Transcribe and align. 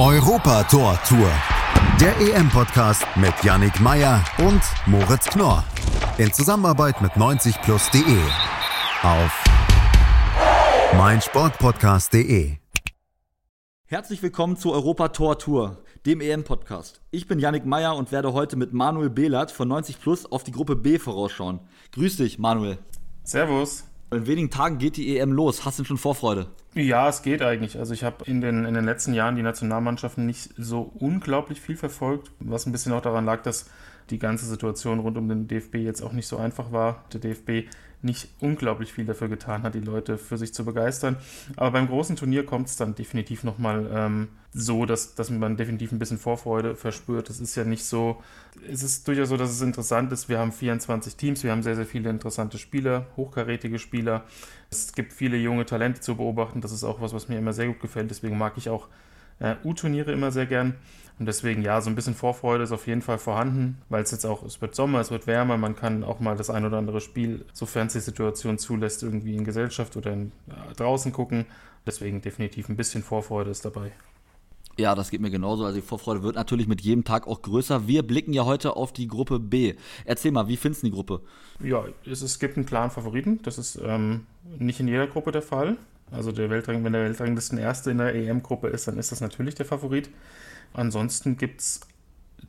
Europa 0.00 0.62
Tor 0.62 0.98
Tour. 1.06 1.30
Der 2.00 2.18
EM-Podcast 2.18 3.04
mit 3.16 3.34
Yannick 3.42 3.80
Meyer 3.80 4.24
und 4.38 4.62
Moritz 4.86 5.26
Knorr. 5.26 5.62
In 6.16 6.32
Zusammenarbeit 6.32 7.02
mit 7.02 7.12
90plus.de. 7.12 8.18
Auf 9.02 9.44
meinsportpodcast.de. 10.96 12.56
Herzlich 13.84 14.22
willkommen 14.22 14.56
zur 14.56 14.72
Europa 14.72 15.08
Tor 15.08 15.38
Tour, 15.38 15.84
dem 16.06 16.22
EM-Podcast. 16.22 17.02
Ich 17.10 17.26
bin 17.26 17.38
Yannick 17.38 17.66
Meyer 17.66 17.94
und 17.94 18.10
werde 18.10 18.32
heute 18.32 18.56
mit 18.56 18.72
Manuel 18.72 19.10
Behlert 19.10 19.50
von 19.50 19.68
90 19.68 20.00
Plus 20.00 20.24
auf 20.24 20.44
die 20.44 20.52
Gruppe 20.52 20.76
B 20.76 20.98
vorausschauen. 20.98 21.60
Grüß 21.92 22.16
dich, 22.16 22.38
Manuel. 22.38 22.78
Servus. 23.22 23.84
In 24.12 24.26
wenigen 24.26 24.50
Tagen 24.50 24.78
geht 24.78 24.96
die 24.96 25.18
EM 25.18 25.32
los. 25.32 25.64
Hast 25.64 25.78
du 25.78 25.84
schon 25.84 25.96
Vorfreude? 25.96 26.48
Ja, 26.74 27.08
es 27.08 27.22
geht 27.22 27.42
eigentlich. 27.42 27.78
Also 27.78 27.94
ich 27.94 28.02
habe 28.02 28.24
in 28.24 28.40
den, 28.40 28.64
in 28.64 28.74
den 28.74 28.84
letzten 28.84 29.14
Jahren 29.14 29.36
die 29.36 29.42
Nationalmannschaften 29.42 30.26
nicht 30.26 30.50
so 30.56 30.92
unglaublich 30.98 31.60
viel 31.60 31.76
verfolgt, 31.76 32.32
was 32.40 32.66
ein 32.66 32.72
bisschen 32.72 32.92
auch 32.92 33.02
daran 33.02 33.24
lag, 33.24 33.42
dass 33.42 33.70
die 34.10 34.18
ganze 34.18 34.46
Situation 34.46 34.98
rund 34.98 35.16
um 35.16 35.28
den 35.28 35.46
DFB 35.46 35.76
jetzt 35.76 36.02
auch 36.02 36.12
nicht 36.12 36.26
so 36.26 36.38
einfach 36.38 36.72
war. 36.72 37.04
Der 37.12 37.20
DFB 37.20 37.68
nicht 38.02 38.28
unglaublich 38.40 38.92
viel 38.92 39.04
dafür 39.04 39.28
getan 39.28 39.62
hat, 39.62 39.74
die 39.74 39.80
Leute 39.80 40.16
für 40.16 40.38
sich 40.38 40.54
zu 40.54 40.64
begeistern. 40.64 41.16
Aber 41.56 41.70
beim 41.72 41.88
großen 41.88 42.16
Turnier 42.16 42.46
kommt 42.46 42.68
es 42.68 42.76
dann 42.76 42.94
definitiv 42.94 43.44
nochmal 43.44 43.90
ähm, 43.92 44.28
so, 44.52 44.86
dass, 44.86 45.14
dass 45.14 45.30
man 45.30 45.56
definitiv 45.56 45.92
ein 45.92 45.98
bisschen 45.98 46.18
Vorfreude 46.18 46.74
verspürt. 46.74 47.28
Es 47.30 47.40
ist 47.40 47.54
ja 47.56 47.64
nicht 47.64 47.84
so, 47.84 48.22
es 48.68 48.82
ist 48.82 49.06
durchaus 49.06 49.28
so, 49.28 49.36
dass 49.36 49.50
es 49.50 49.60
interessant 49.60 50.12
ist. 50.12 50.28
Wir 50.28 50.38
haben 50.38 50.52
24 50.52 51.16
Teams, 51.16 51.44
wir 51.44 51.52
haben 51.52 51.62
sehr, 51.62 51.76
sehr 51.76 51.86
viele 51.86 52.10
interessante 52.10 52.58
Spieler, 52.58 53.06
hochkarätige 53.16 53.78
Spieler. 53.78 54.24
Es 54.70 54.92
gibt 54.92 55.12
viele 55.12 55.36
junge 55.36 55.66
Talente 55.66 56.00
zu 56.00 56.16
beobachten. 56.16 56.60
Das 56.60 56.72
ist 56.72 56.84
auch 56.84 57.00
was, 57.00 57.12
was 57.12 57.28
mir 57.28 57.38
immer 57.38 57.52
sehr 57.52 57.66
gut 57.66 57.80
gefällt. 57.80 58.10
Deswegen 58.10 58.38
mag 58.38 58.54
ich 58.56 58.70
auch 58.70 58.88
äh, 59.40 59.56
U-Turniere 59.64 60.12
immer 60.12 60.30
sehr 60.30 60.46
gern. 60.46 60.76
Und 61.18 61.26
deswegen, 61.26 61.60
ja, 61.60 61.82
so 61.82 61.90
ein 61.90 61.94
bisschen 61.94 62.14
Vorfreude 62.14 62.64
ist 62.64 62.72
auf 62.72 62.86
jeden 62.86 63.02
Fall 63.02 63.18
vorhanden, 63.18 63.76
weil 63.90 64.02
es 64.02 64.10
jetzt 64.10 64.24
auch, 64.24 64.42
es 64.42 64.62
wird 64.62 64.74
Sommer, 64.74 65.00
es 65.00 65.10
wird 65.10 65.26
wärmer, 65.26 65.58
man 65.58 65.76
kann 65.76 66.02
auch 66.02 66.18
mal 66.18 66.34
das 66.34 66.48
ein 66.48 66.64
oder 66.64 66.78
andere 66.78 67.02
Spiel, 67.02 67.44
sofern 67.52 67.88
es 67.88 67.92
die 67.92 68.00
Situation 68.00 68.56
zulässt, 68.56 69.02
irgendwie 69.02 69.36
in 69.36 69.44
Gesellschaft 69.44 69.98
oder 69.98 70.12
in, 70.12 70.32
äh, 70.48 70.74
draußen 70.76 71.12
gucken. 71.12 71.44
Deswegen 71.86 72.22
definitiv 72.22 72.70
ein 72.70 72.76
bisschen 72.76 73.02
Vorfreude 73.02 73.50
ist 73.50 73.66
dabei. 73.66 73.92
Ja, 74.78 74.94
das 74.94 75.10
geht 75.10 75.20
mir 75.20 75.30
genauso. 75.30 75.64
Also 75.64 75.76
die 75.76 75.86
Vorfreude 75.86 76.22
wird 76.22 76.36
natürlich 76.36 76.66
mit 76.66 76.80
jedem 76.80 77.04
Tag 77.04 77.26
auch 77.26 77.42
größer. 77.42 77.86
Wir 77.86 78.02
blicken 78.02 78.32
ja 78.32 78.46
heute 78.46 78.76
auf 78.76 78.92
die 78.92 79.08
Gruppe 79.08 79.38
B. 79.38 79.74
Erzähl 80.06 80.32
mal, 80.32 80.48
wie 80.48 80.56
findest 80.56 80.82
du 80.82 80.86
die 80.86 80.92
Gruppe? 80.92 81.20
Ja, 81.62 81.84
es, 82.06 82.22
es 82.22 82.38
gibt 82.38 82.56
einen 82.56 82.64
klaren 82.64 82.90
Favoriten. 82.90 83.40
Das 83.42 83.58
ist 83.58 83.78
ähm, 83.84 84.26
nicht 84.58 84.80
in 84.80 84.88
jeder 84.88 85.06
Gruppe 85.06 85.32
der 85.32 85.42
Fall. 85.42 85.76
Also 86.10 86.32
der 86.32 86.50
Weltrang, 86.50 86.84
wenn 86.84 86.92
der 86.92 87.04
Weltranglisten 87.04 87.58
Erste 87.58 87.90
in 87.90 87.98
der 87.98 88.14
EM-Gruppe 88.14 88.68
ist, 88.68 88.88
dann 88.88 88.98
ist 88.98 89.12
das 89.12 89.20
natürlich 89.20 89.54
der 89.54 89.66
Favorit. 89.66 90.10
Ansonsten 90.72 91.36
gibt 91.36 91.60
es 91.60 91.80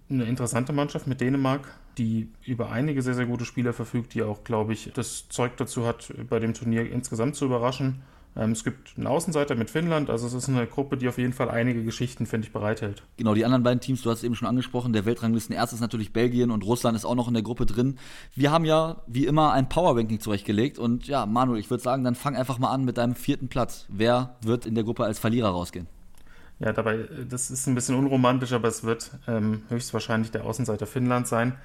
eine 0.09 0.25
interessante 0.25 0.73
Mannschaft 0.73 1.07
mit 1.07 1.21
Dänemark, 1.21 1.67
die 1.97 2.29
über 2.45 2.71
einige 2.71 3.01
sehr, 3.01 3.13
sehr 3.13 3.25
gute 3.25 3.45
Spieler 3.45 3.73
verfügt, 3.73 4.13
die 4.13 4.23
auch, 4.23 4.43
glaube 4.43 4.73
ich, 4.73 4.91
das 4.93 5.27
Zeug 5.29 5.57
dazu 5.57 5.85
hat, 5.85 6.13
bei 6.29 6.39
dem 6.39 6.53
Turnier 6.53 6.89
insgesamt 6.91 7.35
zu 7.35 7.45
überraschen. 7.45 8.01
Ähm, 8.35 8.51
es 8.51 8.63
gibt 8.63 8.93
einen 8.97 9.07
Außenseiter 9.07 9.55
mit 9.55 9.69
Finnland, 9.69 10.09
also 10.09 10.25
es 10.25 10.33
ist 10.33 10.47
eine 10.47 10.65
Gruppe, 10.65 10.95
die 10.97 11.09
auf 11.09 11.17
jeden 11.17 11.33
Fall 11.33 11.49
einige 11.49 11.83
Geschichten, 11.83 12.25
finde 12.25 12.47
ich, 12.47 12.53
bereithält. 12.53 13.03
Genau, 13.17 13.33
die 13.33 13.43
anderen 13.43 13.63
beiden 13.63 13.81
Teams, 13.81 14.01
du 14.01 14.09
hast 14.09 14.19
es 14.19 14.23
eben 14.23 14.35
schon 14.35 14.47
angesprochen, 14.47 14.93
der 14.93 15.05
Weltranglisten 15.05 15.53
erst 15.53 15.73
ist 15.73 15.81
natürlich 15.81 16.13
Belgien 16.13 16.49
und 16.51 16.63
Russland 16.63 16.95
ist 16.95 17.03
auch 17.03 17.15
noch 17.15 17.27
in 17.27 17.33
der 17.33 17.43
Gruppe 17.43 17.65
drin. 17.65 17.97
Wir 18.33 18.51
haben 18.51 18.63
ja 18.63 19.01
wie 19.07 19.25
immer 19.25 19.51
ein 19.51 19.67
Powerranking 19.67 20.21
zurechtgelegt 20.21 20.79
und 20.79 21.07
ja, 21.07 21.25
Manuel, 21.25 21.59
ich 21.59 21.69
würde 21.69 21.83
sagen, 21.83 22.03
dann 22.03 22.15
fang 22.15 22.35
einfach 22.35 22.57
mal 22.57 22.71
an 22.71 22.85
mit 22.85 22.97
deinem 22.97 23.15
vierten 23.15 23.49
Platz. 23.49 23.85
Wer 23.89 24.35
wird 24.41 24.65
in 24.65 24.75
der 24.75 24.85
Gruppe 24.85 25.03
als 25.03 25.19
Verlierer 25.19 25.49
rausgehen? 25.49 25.87
Ja, 26.59 26.71
dabei, 26.71 27.09
das 27.27 27.49
ist 27.49 27.67
ein 27.67 27.73
bisschen 27.73 27.95
unromantisch, 27.95 28.53
aber 28.53 28.67
es 28.67 28.83
wird 28.83 29.11
ähm, 29.27 29.63
höchstwahrscheinlich 29.69 30.29
der 30.29 30.45
Außenseiter 30.45 30.85
Finnland 30.85 31.27
sein. 31.27 31.55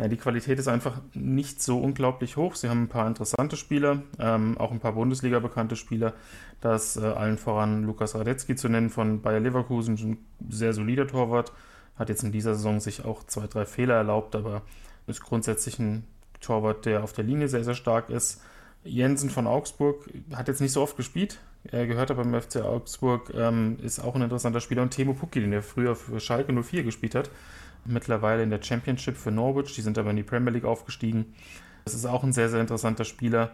Ja, 0.00 0.08
die 0.08 0.16
Qualität 0.16 0.58
ist 0.58 0.66
einfach 0.66 1.02
nicht 1.12 1.62
so 1.62 1.78
unglaublich 1.78 2.38
hoch. 2.38 2.54
Sie 2.54 2.70
haben 2.70 2.84
ein 2.84 2.88
paar 2.88 3.06
interessante 3.06 3.58
Spieler, 3.58 4.02
ähm, 4.18 4.56
auch 4.56 4.70
ein 4.70 4.80
paar 4.80 4.92
Bundesliga 4.92 5.40
bekannte 5.40 5.76
Spieler. 5.76 6.14
Da 6.62 6.74
ist 6.74 6.96
äh, 6.96 7.00
allen 7.00 7.36
voran 7.36 7.84
Lukas 7.84 8.14
Radetzky 8.14 8.56
zu 8.56 8.70
nennen 8.70 8.88
von 8.88 9.20
Bayer 9.20 9.40
Leverkusen, 9.40 9.96
ein 9.96 10.18
sehr 10.48 10.72
solider 10.72 11.06
Torwart. 11.06 11.52
Hat 11.96 12.08
jetzt 12.08 12.24
in 12.24 12.32
dieser 12.32 12.54
Saison 12.54 12.80
sich 12.80 13.04
auch 13.04 13.24
zwei, 13.24 13.46
drei 13.46 13.66
Fehler 13.66 13.96
erlaubt, 13.96 14.34
aber 14.34 14.62
ist 15.06 15.20
grundsätzlich 15.20 15.78
ein 15.78 16.04
Torwart, 16.40 16.86
der 16.86 17.04
auf 17.04 17.12
der 17.12 17.24
Linie 17.24 17.48
sehr, 17.48 17.64
sehr 17.64 17.74
stark 17.74 18.08
ist. 18.08 18.40
Jensen 18.82 19.28
von 19.28 19.46
Augsburg 19.46 20.08
hat 20.32 20.48
jetzt 20.48 20.62
nicht 20.62 20.72
so 20.72 20.80
oft 20.80 20.96
gespielt, 20.96 21.40
er 21.64 21.86
gehört 21.86 22.10
aber 22.10 22.24
beim 22.24 22.40
FC 22.40 22.62
Augsburg, 22.62 23.34
ähm, 23.34 23.76
ist 23.82 24.00
auch 24.00 24.14
ein 24.14 24.22
interessanter 24.22 24.60
Spieler. 24.60 24.80
Und 24.80 24.92
Timo 24.92 25.12
Pukki, 25.12 25.40
den 25.40 25.52
er 25.52 25.62
früher 25.62 25.94
für 25.94 26.20
Schalke 26.20 26.54
04 26.54 26.84
gespielt 26.84 27.14
hat, 27.14 27.30
mittlerweile 27.84 28.42
in 28.42 28.50
der 28.50 28.62
Championship 28.62 29.16
für 29.16 29.30
Norwich. 29.30 29.74
Die 29.74 29.82
sind 29.82 29.98
aber 29.98 30.10
in 30.10 30.16
die 30.16 30.22
Premier 30.22 30.52
League 30.52 30.64
aufgestiegen. 30.64 31.34
Das 31.84 31.94
ist 31.94 32.06
auch 32.06 32.22
ein 32.22 32.32
sehr, 32.32 32.48
sehr 32.48 32.60
interessanter 32.60 33.04
Spieler. 33.04 33.50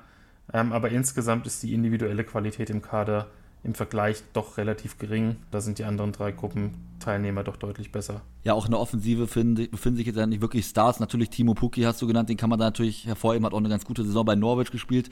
Ähm, 0.52 0.72
aber 0.72 0.90
insgesamt 0.90 1.46
ist 1.46 1.62
die 1.62 1.74
individuelle 1.74 2.24
Qualität 2.24 2.70
im 2.70 2.82
Kader 2.82 3.28
im 3.64 3.74
Vergleich 3.74 4.22
doch 4.32 4.58
relativ 4.58 4.96
gering. 4.98 5.36
Da 5.50 5.60
sind 5.60 5.78
die 5.78 5.84
anderen 5.84 6.12
drei 6.12 6.30
Gruppenteilnehmer 6.30 7.42
doch 7.42 7.56
deutlich 7.56 7.90
besser. 7.90 8.20
Ja, 8.44 8.54
auch 8.54 8.66
in 8.66 8.70
der 8.70 8.78
Offensive 8.78 9.22
befinden, 9.22 9.68
befinden 9.70 9.96
sich 9.96 10.06
jetzt 10.06 10.16
ja 10.16 10.26
nicht 10.26 10.40
wirklich 10.40 10.66
Stars. 10.66 11.00
Natürlich 11.00 11.30
Timo 11.30 11.54
Pukki 11.54 11.82
hast 11.82 12.00
du 12.00 12.06
genannt, 12.06 12.28
den 12.28 12.36
kann 12.36 12.48
man 12.48 12.60
da 12.60 12.66
natürlich 12.66 13.06
hervorheben, 13.06 13.44
hat 13.44 13.52
auch 13.52 13.58
eine 13.58 13.68
ganz 13.68 13.84
gute 13.84 14.04
Saison 14.04 14.24
bei 14.24 14.36
Norwich 14.36 14.70
gespielt. 14.70 15.10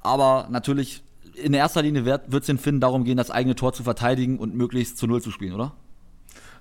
Aber 0.00 0.46
natürlich 0.50 1.02
in 1.34 1.52
erster 1.52 1.82
Linie 1.82 2.04
wird 2.04 2.32
es 2.32 2.46
den 2.46 2.58
Finnen 2.58 2.80
darum 2.80 3.04
gehen, 3.04 3.16
das 3.16 3.30
eigene 3.30 3.56
Tor 3.56 3.72
zu 3.72 3.82
verteidigen 3.82 4.38
und 4.38 4.54
möglichst 4.54 4.98
zu 4.98 5.06
Null 5.06 5.20
zu 5.20 5.32
spielen, 5.32 5.52
oder? 5.52 5.72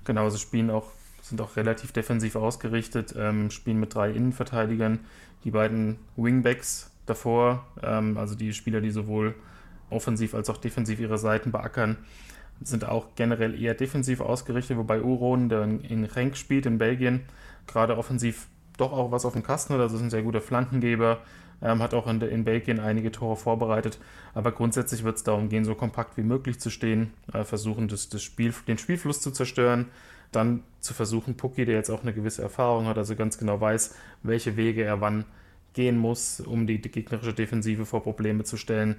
Genau, 0.04 0.30
sie 0.30 0.40
spielen 0.40 0.70
auch, 0.70 0.88
sind 1.30 1.42
auch 1.42 1.56
relativ 1.56 1.92
defensiv 1.92 2.36
ausgerichtet, 2.36 3.16
ähm, 3.18 3.50
spielen 3.50 3.80
mit 3.80 3.96
drei 3.96 4.12
Innenverteidigern, 4.12 5.00
die 5.44 5.52
beiden 5.52 5.98
Wingbacks 6.16 6.92
davor, 7.06 7.66
ähm, 7.82 8.18
also 8.18 8.36
die 8.36 8.54
Spieler, 8.54 8.82
die 8.82 8.92
sowohl 8.92 9.36
offensiv 9.90 10.36
als 10.36 10.50
auch 10.50 10.58
defensiv 10.58 11.00
ihre 11.00 11.18
Seiten 11.18 11.52
beackern, 11.52 11.98
sind 12.62 12.88
auch 12.88 13.08
generell 13.16 13.60
eher 13.60 13.74
defensiv 13.74 14.22
ausgerichtet, 14.22 14.78
wobei 14.78 15.02
Uron, 15.02 15.50
der 15.50 15.64
in 15.64 16.06
Renk 16.06 16.38
spielt 16.38 16.66
in 16.66 16.78
Belgien, 16.78 17.22
gerade 17.68 17.98
offensiv 17.98 18.48
doch 18.78 18.92
auch 18.92 19.12
was 19.12 19.26
auf 19.26 19.34
dem 19.34 19.44
Kasten 19.44 19.74
hat, 19.74 19.82
also 19.82 19.96
ist 19.96 20.04
ein 20.04 20.10
sehr 20.10 20.24
guter 20.24 20.42
Flankengeber, 20.42 21.20
ähm, 21.62 21.82
hat 21.82 21.94
auch 21.94 22.08
in, 22.08 22.22
in, 22.22 22.44
Belgien 22.44 22.80
einige 22.80 23.12
Tore 23.12 23.36
vorbereitet. 23.36 24.00
Aber 24.34 24.52
grundsätzlich 24.52 25.04
wird 25.04 25.18
es 25.18 25.24
darum 25.24 25.50
gehen, 25.50 25.66
so 25.66 25.74
kompakt 25.76 26.18
wie 26.18 26.24
möglich 26.24 26.60
zu 26.60 26.70
stehen, 26.70 27.14
äh, 27.34 27.44
versuchen, 27.44 27.88
das, 27.88 28.10
das 28.10 28.22
Spiel, 28.22 28.54
den 28.68 28.78
Spielfluss 28.78 29.22
zu 29.22 29.32
zerstören. 29.32 29.88
Dann 30.36 30.64
zu 30.80 30.94
versuchen, 30.94 31.36
Pucki, 31.36 31.66
der 31.66 31.76
jetzt 31.76 31.90
auch 31.90 32.04
eine 32.04 32.14
gewisse 32.14 32.42
Erfahrung 32.42 32.86
hat, 32.86 32.98
also 32.98 33.16
ganz 33.16 33.38
genau 33.38 33.60
weiß, 33.60 33.96
welche 34.24 34.58
Wege 34.58 34.84
er 34.84 35.02
wann 35.02 35.26
gehen 35.74 35.98
muss, 35.98 36.40
um 36.40 36.68
die, 36.68 36.82
gegnerische 36.82 37.34
Defensive 37.34 37.86
vor 37.86 38.04
Probleme 38.04 38.44
zu 38.44 38.58
stellen, 38.58 38.96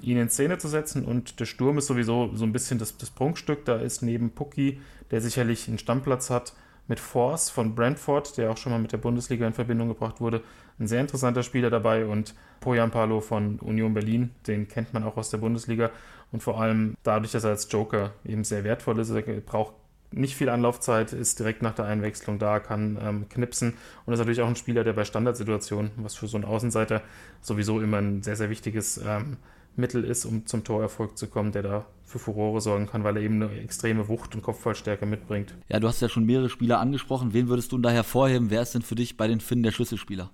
ihn 0.00 0.18
in 0.18 0.28
Szene 0.28 0.58
zu 0.58 0.68
setzen. 0.68 1.04
Und 1.04 1.40
der 1.40 1.46
Sturm 1.46 1.78
ist 1.78 1.86
sowieso 1.86 2.34
so 2.34 2.44
ein 2.44 2.52
bisschen 2.52 2.78
das, 2.78 2.96
das 2.96 3.10
Prunkstück. 3.10 3.64
Da 3.64 3.76
ist 3.76 4.02
neben 4.02 4.30
Pucki, 4.30 4.80
der 5.10 5.20
sicherlich 5.20 5.68
einen 5.68 5.78
Stammplatz 5.78 6.30
hat, 6.30 6.54
mit 6.88 7.00
Force 7.00 7.50
von 7.50 7.74
Brentford, 7.74 8.36
der 8.38 8.50
auch 8.50 8.56
schon 8.56 8.72
mal 8.72 8.78
mit 8.78 8.92
der 8.92 8.98
Bundesliga 8.98 9.46
in 9.46 9.52
Verbindung 9.52 9.88
gebracht 9.88 10.20
wurde. 10.20 10.42
Ein 10.78 10.86
sehr 10.86 11.00
interessanter 11.00 11.42
Spieler 11.42 11.70
dabei 11.70 12.06
und 12.06 12.34
Poyan 12.60 12.90
Palo 12.90 13.20
von 13.20 13.58
Union 13.58 13.94
Berlin, 13.94 14.30
den 14.46 14.68
kennt 14.68 14.94
man 14.94 15.02
auch 15.02 15.16
aus 15.16 15.30
der 15.30 15.38
Bundesliga 15.38 15.90
und 16.32 16.42
vor 16.42 16.60
allem 16.60 16.96
dadurch, 17.02 17.32
dass 17.32 17.44
er 17.44 17.50
als 17.50 17.70
Joker 17.70 18.12
eben 18.24 18.44
sehr 18.44 18.64
wertvoll 18.64 18.98
ist, 18.98 19.10
er 19.10 19.22
braucht 19.22 19.74
nicht 20.12 20.36
viel 20.36 20.48
Anlaufzeit, 20.48 21.12
ist 21.12 21.38
direkt 21.38 21.62
nach 21.62 21.74
der 21.74 21.86
Einwechslung 21.86 22.38
da, 22.38 22.60
kann 22.60 22.98
ähm, 23.00 23.28
knipsen 23.28 23.74
und 24.04 24.12
ist 24.12 24.18
natürlich 24.18 24.40
auch 24.40 24.48
ein 24.48 24.56
Spieler, 24.56 24.84
der 24.84 24.92
bei 24.92 25.04
Standardsituationen, 25.04 25.90
was 25.96 26.14
für 26.14 26.28
so 26.28 26.36
einen 26.36 26.44
Außenseiter 26.44 27.02
sowieso 27.40 27.80
immer 27.80 27.98
ein 27.98 28.22
sehr, 28.22 28.36
sehr 28.36 28.50
wichtiges 28.50 29.00
ähm, 29.04 29.36
Mittel 29.76 30.04
ist, 30.04 30.24
um 30.24 30.46
zum 30.46 30.64
Torerfolg 30.64 31.18
zu 31.18 31.26
kommen, 31.26 31.52
der 31.52 31.62
da 31.62 31.86
für 32.04 32.18
Furore 32.18 32.60
sorgen 32.60 32.86
kann, 32.86 33.04
weil 33.04 33.16
er 33.16 33.22
eben 33.22 33.42
eine 33.42 33.60
extreme 33.60 34.08
Wucht 34.08 34.34
und 34.34 34.42
Kopfballstärke 34.42 35.06
mitbringt. 35.06 35.54
Ja, 35.68 35.80
du 35.80 35.88
hast 35.88 36.00
ja 36.00 36.08
schon 36.08 36.24
mehrere 36.24 36.48
Spieler 36.48 36.80
angesprochen. 36.80 37.34
Wen 37.34 37.48
würdest 37.48 37.72
du 37.72 37.78
da 37.78 37.90
hervorheben? 37.90 38.50
Wer 38.50 38.62
ist 38.62 38.74
denn 38.74 38.82
für 38.82 38.94
dich 38.94 39.16
bei 39.16 39.28
den 39.28 39.40
Finnen 39.40 39.62
der 39.62 39.72
Schlüsselspieler? 39.72 40.30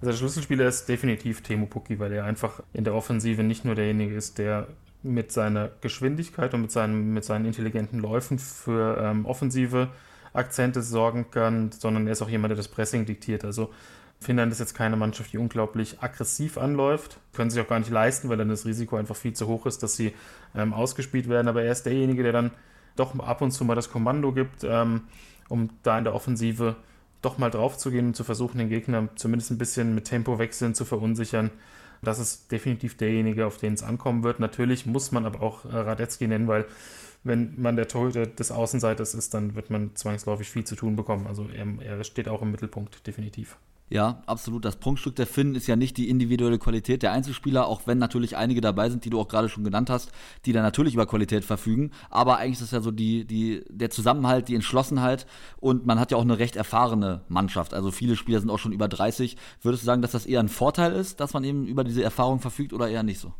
Also 0.00 0.10
der 0.10 0.16
Schlüsselspieler 0.18 0.68
ist 0.68 0.88
definitiv 0.88 1.40
Temu 1.40 1.66
Pukki, 1.66 1.98
weil 1.98 2.12
er 2.12 2.24
einfach 2.24 2.62
in 2.72 2.84
der 2.84 2.94
Offensive 2.94 3.42
nicht 3.42 3.64
nur 3.64 3.74
derjenige 3.74 4.14
ist, 4.14 4.38
der 4.38 4.68
mit 5.12 5.32
seiner 5.32 5.70
Geschwindigkeit 5.80 6.52
und 6.54 6.62
mit, 6.62 6.72
seinem, 6.72 7.12
mit 7.12 7.24
seinen 7.24 7.44
intelligenten 7.44 8.00
Läufen 8.00 8.38
für 8.38 8.98
ähm, 9.00 9.26
offensive 9.26 9.88
Akzente 10.32 10.82
sorgen 10.82 11.30
kann, 11.30 11.72
sondern 11.72 12.06
er 12.06 12.12
ist 12.12 12.22
auch 12.22 12.28
jemand, 12.28 12.50
der 12.50 12.56
das 12.56 12.68
Pressing 12.68 13.06
diktiert. 13.06 13.44
Also 13.44 13.70
Finnland 14.20 14.52
ist 14.52 14.60
jetzt 14.60 14.74
keine 14.74 14.96
Mannschaft, 14.96 15.32
die 15.32 15.38
unglaublich 15.38 15.98
aggressiv 16.00 16.58
anläuft. 16.58 17.18
Können 17.34 17.50
sich 17.50 17.62
auch 17.62 17.68
gar 17.68 17.78
nicht 17.78 17.90
leisten, 17.90 18.28
weil 18.28 18.36
dann 18.36 18.48
das 18.48 18.66
Risiko 18.66 18.96
einfach 18.96 19.16
viel 19.16 19.34
zu 19.34 19.46
hoch 19.46 19.66
ist, 19.66 19.82
dass 19.82 19.96
sie 19.96 20.12
ähm, 20.54 20.72
ausgespielt 20.72 21.28
werden. 21.28 21.48
Aber 21.48 21.62
er 21.62 21.72
ist 21.72 21.84
derjenige, 21.84 22.22
der 22.22 22.32
dann 22.32 22.50
doch 22.96 23.18
ab 23.18 23.42
und 23.42 23.50
zu 23.50 23.64
mal 23.64 23.74
das 23.74 23.90
Kommando 23.90 24.32
gibt, 24.32 24.64
ähm, 24.64 25.02
um 25.48 25.70
da 25.82 25.98
in 25.98 26.04
der 26.04 26.14
Offensive 26.14 26.76
doch 27.22 27.38
mal 27.38 27.50
drauf 27.50 27.76
zu 27.76 27.90
gehen 27.90 28.08
und 28.08 28.16
zu 28.16 28.24
versuchen, 28.24 28.58
den 28.58 28.68
Gegner 28.68 29.08
zumindest 29.16 29.50
ein 29.50 29.58
bisschen 29.58 29.94
mit 29.94 30.04
Tempo 30.04 30.38
wechseln 30.38 30.74
zu 30.74 30.84
verunsichern. 30.84 31.50
Das 32.02 32.18
ist 32.18 32.50
definitiv 32.52 32.96
derjenige, 32.96 33.46
auf 33.46 33.58
den 33.58 33.74
es 33.74 33.82
ankommen 33.82 34.22
wird. 34.22 34.40
Natürlich 34.40 34.86
muss 34.86 35.12
man 35.12 35.26
aber 35.26 35.42
auch 35.42 35.64
äh, 35.64 35.76
Radetzky 35.76 36.26
nennen, 36.26 36.48
weil 36.48 36.66
wenn 37.24 37.60
man 37.60 37.76
der 37.76 37.88
Torhüter 37.88 38.26
des 38.26 38.52
Außenseiters 38.52 39.14
ist, 39.14 39.34
dann 39.34 39.56
wird 39.56 39.70
man 39.70 39.94
zwangsläufig 39.96 40.48
viel 40.48 40.64
zu 40.64 40.76
tun 40.76 40.96
bekommen. 40.96 41.26
Also 41.26 41.48
er, 41.48 41.66
er 41.84 42.04
steht 42.04 42.28
auch 42.28 42.42
im 42.42 42.52
Mittelpunkt, 42.52 43.06
definitiv. 43.06 43.56
Ja, 43.88 44.22
absolut. 44.26 44.64
Das 44.64 44.76
Prunkstück 44.76 45.14
der 45.14 45.28
Finn 45.28 45.54
ist 45.54 45.68
ja 45.68 45.76
nicht 45.76 45.96
die 45.96 46.08
individuelle 46.08 46.58
Qualität 46.58 47.04
der 47.04 47.12
Einzelspieler, 47.12 47.68
auch 47.68 47.82
wenn 47.86 47.98
natürlich 47.98 48.36
einige 48.36 48.60
dabei 48.60 48.90
sind, 48.90 49.04
die 49.04 49.10
du 49.10 49.20
auch 49.20 49.28
gerade 49.28 49.48
schon 49.48 49.62
genannt 49.62 49.90
hast, 49.90 50.10
die 50.44 50.52
da 50.52 50.60
natürlich 50.60 50.94
über 50.94 51.06
Qualität 51.06 51.44
verfügen. 51.44 51.92
Aber 52.10 52.38
eigentlich 52.38 52.56
ist 52.56 52.62
es 52.62 52.70
ja 52.72 52.80
so 52.80 52.90
die, 52.90 53.24
die, 53.24 53.62
der 53.68 53.90
Zusammenhalt, 53.90 54.48
die 54.48 54.56
Entschlossenheit 54.56 55.26
und 55.58 55.86
man 55.86 56.00
hat 56.00 56.10
ja 56.10 56.16
auch 56.16 56.22
eine 56.22 56.38
recht 56.38 56.56
erfahrene 56.56 57.22
Mannschaft. 57.28 57.74
Also 57.74 57.92
viele 57.92 58.16
Spieler 58.16 58.40
sind 58.40 58.50
auch 58.50 58.58
schon 58.58 58.72
über 58.72 58.88
30. 58.88 59.36
Würdest 59.62 59.84
du 59.84 59.86
sagen, 59.86 60.02
dass 60.02 60.10
das 60.10 60.26
eher 60.26 60.40
ein 60.40 60.48
Vorteil 60.48 60.92
ist, 60.92 61.20
dass 61.20 61.32
man 61.32 61.44
eben 61.44 61.66
über 61.66 61.84
diese 61.84 62.02
Erfahrung 62.02 62.40
verfügt 62.40 62.72
oder 62.72 62.88
eher 62.88 63.04
nicht 63.04 63.20
so? 63.20 63.34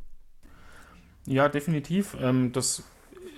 Ja, 1.26 1.48
definitiv. 1.48 2.16
Ähm, 2.20 2.52
das 2.52 2.84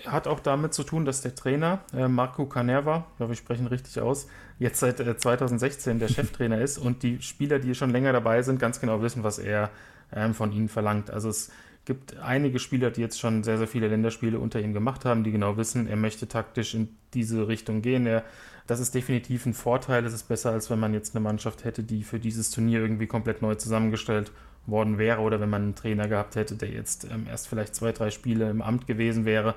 hat 0.06 0.26
auch 0.26 0.40
damit 0.40 0.74
zu 0.74 0.84
tun, 0.84 1.04
dass 1.04 1.20
der 1.20 1.34
Trainer 1.34 1.80
äh, 1.92 2.08
Marco 2.08 2.46
Canerva, 2.46 3.06
ich 3.10 3.16
glaube, 3.16 3.32
wir 3.32 3.36
sprechen 3.36 3.66
richtig 3.66 4.00
aus, 4.00 4.28
jetzt 4.58 4.80
seit 4.80 5.00
äh, 5.00 5.16
2016 5.16 5.98
der 5.98 6.08
Cheftrainer 6.08 6.60
ist 6.60 6.78
und 6.78 7.02
die 7.02 7.20
Spieler, 7.22 7.58
die 7.58 7.74
schon 7.74 7.90
länger 7.90 8.12
dabei 8.12 8.42
sind, 8.42 8.58
ganz 8.58 8.80
genau 8.80 9.02
wissen, 9.02 9.24
was 9.24 9.38
er 9.38 9.70
ähm, 10.12 10.34
von 10.34 10.52
ihnen 10.52 10.68
verlangt. 10.68 11.10
Also 11.10 11.28
es 11.28 11.50
gibt 11.84 12.18
einige 12.18 12.58
Spieler, 12.58 12.90
die 12.90 13.00
jetzt 13.00 13.18
schon 13.18 13.42
sehr, 13.42 13.58
sehr 13.58 13.66
viele 13.66 13.88
Länderspiele 13.88 14.38
unter 14.38 14.60
ihm 14.60 14.74
gemacht 14.74 15.04
haben, 15.04 15.24
die 15.24 15.32
genau 15.32 15.56
wissen, 15.56 15.86
er 15.86 15.96
möchte 15.96 16.28
taktisch 16.28 16.74
in 16.74 16.88
diese 17.14 17.48
Richtung 17.48 17.82
gehen. 17.82 18.06
Er, 18.06 18.24
das 18.66 18.80
ist 18.80 18.94
definitiv 18.94 19.46
ein 19.46 19.54
Vorteil. 19.54 20.04
Es 20.04 20.12
ist 20.12 20.28
besser, 20.28 20.50
als 20.50 20.68
wenn 20.68 20.78
man 20.78 20.92
jetzt 20.92 21.16
eine 21.16 21.24
Mannschaft 21.24 21.64
hätte, 21.64 21.82
die 21.82 22.02
für 22.02 22.18
dieses 22.18 22.50
Turnier 22.50 22.80
irgendwie 22.80 23.06
komplett 23.06 23.40
neu 23.40 23.54
zusammengestellt 23.54 24.30
worden 24.68 24.98
wäre 24.98 25.20
oder 25.20 25.40
wenn 25.40 25.50
man 25.50 25.62
einen 25.62 25.74
Trainer 25.74 26.08
gehabt 26.08 26.36
hätte, 26.36 26.54
der 26.54 26.70
jetzt 26.70 27.04
ähm, 27.04 27.26
erst 27.28 27.48
vielleicht 27.48 27.74
zwei, 27.74 27.92
drei 27.92 28.10
Spiele 28.10 28.50
im 28.50 28.62
Amt 28.62 28.86
gewesen 28.86 29.24
wäre. 29.24 29.54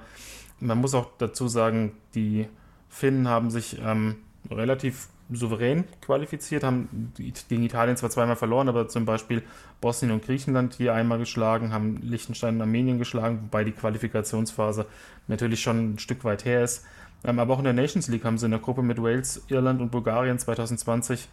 Man 0.60 0.80
muss 0.80 0.94
auch 0.94 1.10
dazu 1.18 1.48
sagen, 1.48 1.94
die 2.16 2.48
Finnen 2.90 3.28
haben 3.28 3.50
sich 3.50 3.80
ähm, 3.84 4.18
relativ 4.50 5.10
souverän 5.32 5.86
qualifiziert, 6.02 6.64
haben 6.64 7.14
gegen 7.16 7.64
Italien 7.64 7.96
zwar 7.96 8.10
zweimal 8.10 8.36
verloren, 8.36 8.68
aber 8.68 8.88
zum 8.90 9.06
Beispiel 9.06 9.44
Bosnien 9.80 10.12
und 10.12 10.26
Griechenland 10.26 10.74
hier 10.74 10.94
einmal 10.94 11.20
geschlagen, 11.20 11.72
haben 11.72 12.02
Liechtenstein 12.02 12.56
und 12.56 12.62
Armenien 12.62 13.00
geschlagen, 13.00 13.40
wobei 13.44 13.64
die 13.64 13.72
Qualifikationsphase 13.72 14.86
natürlich 15.28 15.62
schon 15.62 15.94
ein 15.94 16.00
Stück 16.00 16.24
weit 16.24 16.46
her 16.46 16.64
ist. 16.64 16.86
Ähm, 17.24 17.40
aber 17.40 17.54
auch 17.54 17.60
in 17.60 17.66
der 17.66 17.74
Nations 17.74 18.08
League 18.08 18.26
haben 18.26 18.38
sie 18.38 18.46
in 18.46 18.52
der 18.52 18.60
Gruppe 18.60 18.82
mit 18.82 19.02
Wales, 19.02 19.44
Irland 19.48 19.82
und 19.82 19.92
Bulgarien 19.92 20.38
2020 20.38 21.30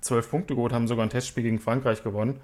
zwölf 0.00 0.30
Punkte 0.30 0.54
geholt, 0.54 0.72
haben 0.72 0.88
sogar 0.88 1.04
ein 1.04 1.10
Testspiel 1.10 1.44
gegen 1.44 1.60
Frankreich 1.60 2.02
gewonnen. 2.02 2.40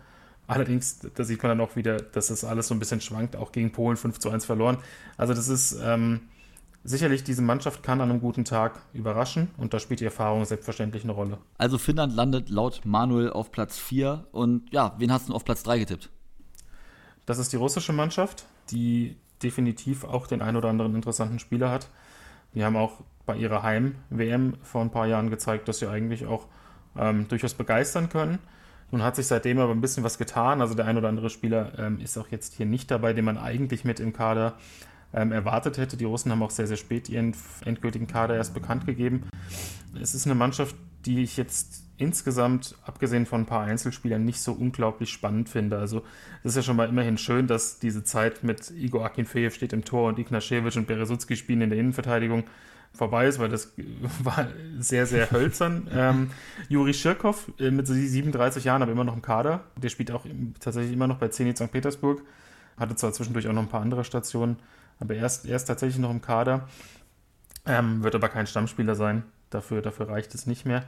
Allerdings, 0.49 1.01
da 1.15 1.25
sieht 1.25 1.43
man 1.43 1.51
dann 1.51 1.61
auch 1.61 1.77
wieder, 1.77 1.99
dass 1.99 2.29
das 2.29 2.43
alles 2.43 2.69
so 2.69 2.75
ein 2.75 2.79
bisschen 2.79 3.03
schwankt, 3.03 3.37
auch 3.37 3.53
gegen 3.53 3.71
Polen 3.71 3.99
5 3.99 4.19
zu 4.19 4.31
1 4.31 4.47
verloren. 4.47 4.79
Also 5.19 5.35
das 5.35 5.49
ist 5.49 5.79
ähm, 5.85 6.23
sicherlich, 6.85 7.23
diese 7.23 7.43
Mannschaft 7.43 7.83
kann 7.83 8.01
an 8.01 8.11
einem 8.11 8.21
guten 8.21 8.47
Tag 8.47 8.81
überraschen 8.95 9.51
und 9.59 9.75
da 9.75 9.79
spielt 9.79 10.01
die 10.01 10.07
Erfahrung 10.07 10.47
selbstverständlich 10.47 11.05
eine 11.05 11.13
Rolle. 11.13 11.37
Also 11.59 11.77
Finnland 11.77 12.15
landet 12.15 12.49
laut 12.49 12.81
Manuel 12.85 13.31
auf 13.31 13.53
Platz 13.53 13.77
4 13.79 14.27
und 14.33 14.73
ja, 14.73 14.95
wen 14.97 15.13
hast 15.13 15.29
du 15.29 15.35
auf 15.35 15.45
Platz 15.45 15.63
3 15.65 15.81
getippt? 15.81 16.09
Das 17.27 17.39
ist 17.39 17.53
die 17.53 17.57
russische 17.57 17.93
Mannschaft, 17.93 18.47
die 18.71 19.17
definitiv 19.43 20.05
auch 20.05 20.27
den 20.27 20.41
ein 20.41 20.57
oder 20.57 20.71
anderen 20.71 20.95
interessanten 20.95 21.39
Spieler 21.41 21.71
hat. 21.71 21.89
Die 22.55 22.65
haben 22.65 22.77
auch 22.77 23.03
bei 23.27 23.37
ihrer 23.37 23.63
Heim-WM 23.63 24.57
vor 24.63 24.81
ein 24.81 24.91
paar 24.91 25.07
Jahren 25.07 25.29
gezeigt, 25.29 25.69
dass 25.69 25.81
sie 25.81 25.91
eigentlich 25.91 26.25
auch 26.25 26.47
ähm, 26.97 27.29
durchaus 27.29 27.53
begeistern 27.53 28.09
können. 28.09 28.39
Nun 28.91 29.03
hat 29.03 29.17
sich 29.17 29.27
seitdem 29.27 29.59
aber 29.59 29.73
ein 29.73 29.81
bisschen 29.81 30.05
was 30.05 30.19
getan. 30.19 30.61
Also 30.61 30.75
der 30.75 30.87
ein 30.87 30.97
oder 30.97 31.09
andere 31.09 31.31
Spieler 31.31 31.73
ähm, 31.79 32.01
ist 32.01 32.17
auch 32.17 32.29
jetzt 32.29 32.55
hier 32.55 32.67
nicht 32.67 32.91
dabei, 32.91 33.13
den 33.13 33.25
man 33.25 33.37
eigentlich 33.37 33.85
mit 33.85 34.01
im 34.01 34.13
Kader 34.13 34.55
ähm, 35.13 35.33
erwartet 35.33 35.79
hätte. 35.79 35.97
Die 35.97 36.05
Russen 36.05 36.33
haben 36.33 36.43
auch 36.43 36.51
sehr, 36.51 36.67
sehr 36.67 36.77
spät 36.77 37.09
ihren 37.09 37.35
endgültigen 37.65 38.07
Kader 38.07 38.37
erst 38.37 38.55
bekannt 38.55 38.87
gegeben. 38.87 39.29
Es 40.01 40.15
ist 40.15 40.27
eine 40.27 40.35
Mannschaft, 40.35 40.77
die 41.05 41.23
ich 41.23 41.37
jetzt 41.37 41.85
insgesamt, 41.99 42.77
abgesehen 42.85 43.27
von 43.27 43.43
ein 43.43 43.47
paar 43.47 43.63
Einzelspielern, 43.63 44.25
nicht 44.25 44.41
so 44.41 44.53
unglaublich 44.53 45.11
spannend 45.11 45.49
finde. 45.49 45.79
Also 45.79 46.03
es 46.43 46.51
ist 46.51 46.57
ja 46.57 46.63
schon 46.63 46.77
mal 46.77 46.89
immerhin 46.89 47.19
schön, 47.19 47.47
dass 47.47 47.81
diese 47.81 48.05
Zeit 48.05 48.45
mit 48.45 48.71
Igor 48.71 49.05
Akinfeev 49.05 49.55
steht 49.55 49.73
im 49.73 49.85
Tor 49.85 50.09
und 50.09 50.19
Ignaschewitsch 50.19 50.77
und 50.77 50.87
Beresutski 50.87 51.37
spielen 51.37 51.63
in 51.63 51.71
der 51.71 51.79
Innenverteidigung 51.79 52.45
vorbei 52.93 53.27
ist, 53.27 53.39
weil 53.39 53.49
das 53.49 53.73
war 54.23 54.49
sehr, 54.79 55.07
sehr 55.07 55.31
hölzern. 55.31 55.89
ähm, 55.93 56.31
Juri 56.69 56.95
Schirkov 56.95 57.51
äh, 57.59 57.71
mit 57.71 57.87
37 57.87 58.65
Jahren, 58.65 58.83
aber 58.83 58.93
immer 58.93 59.05
noch 59.05 59.15
im 59.15 59.23
Kader. 59.23 59.65
Der 59.77 59.89
spielt 59.89 60.11
auch 60.11 60.25
tatsächlich 60.61 60.93
immer 60.93 61.07
noch 61.07 61.19
bei 61.19 61.29
Zenit 61.29 61.57
St. 61.57 61.71
Petersburg. 61.71 62.23
Hatte 62.77 62.97
zwar 62.97 63.13
zwischendurch 63.13 63.49
auch 63.49 63.53
noch 63.53 63.63
ein 63.63 63.69
paar 63.69 63.83
andere 63.83 64.05
Stationen, 64.05 64.57
aber 65.01 65.15
er 65.15 65.27
ist, 65.27 65.45
er 65.47 65.57
ist 65.57 65.65
tatsächlich 65.65 65.99
noch 65.99 66.11
im 66.11 66.21
Kader. 66.21 66.69
Ähm, 67.67 68.03
wird 68.03 68.15
aber 68.15 68.29
kein 68.29 68.47
Stammspieler 68.47 68.95
sein. 68.95 69.25
Dafür, 69.51 69.83
dafür 69.83 70.09
reicht 70.09 70.35
es 70.35 70.47
nicht 70.47 70.65
mehr. 70.65 70.85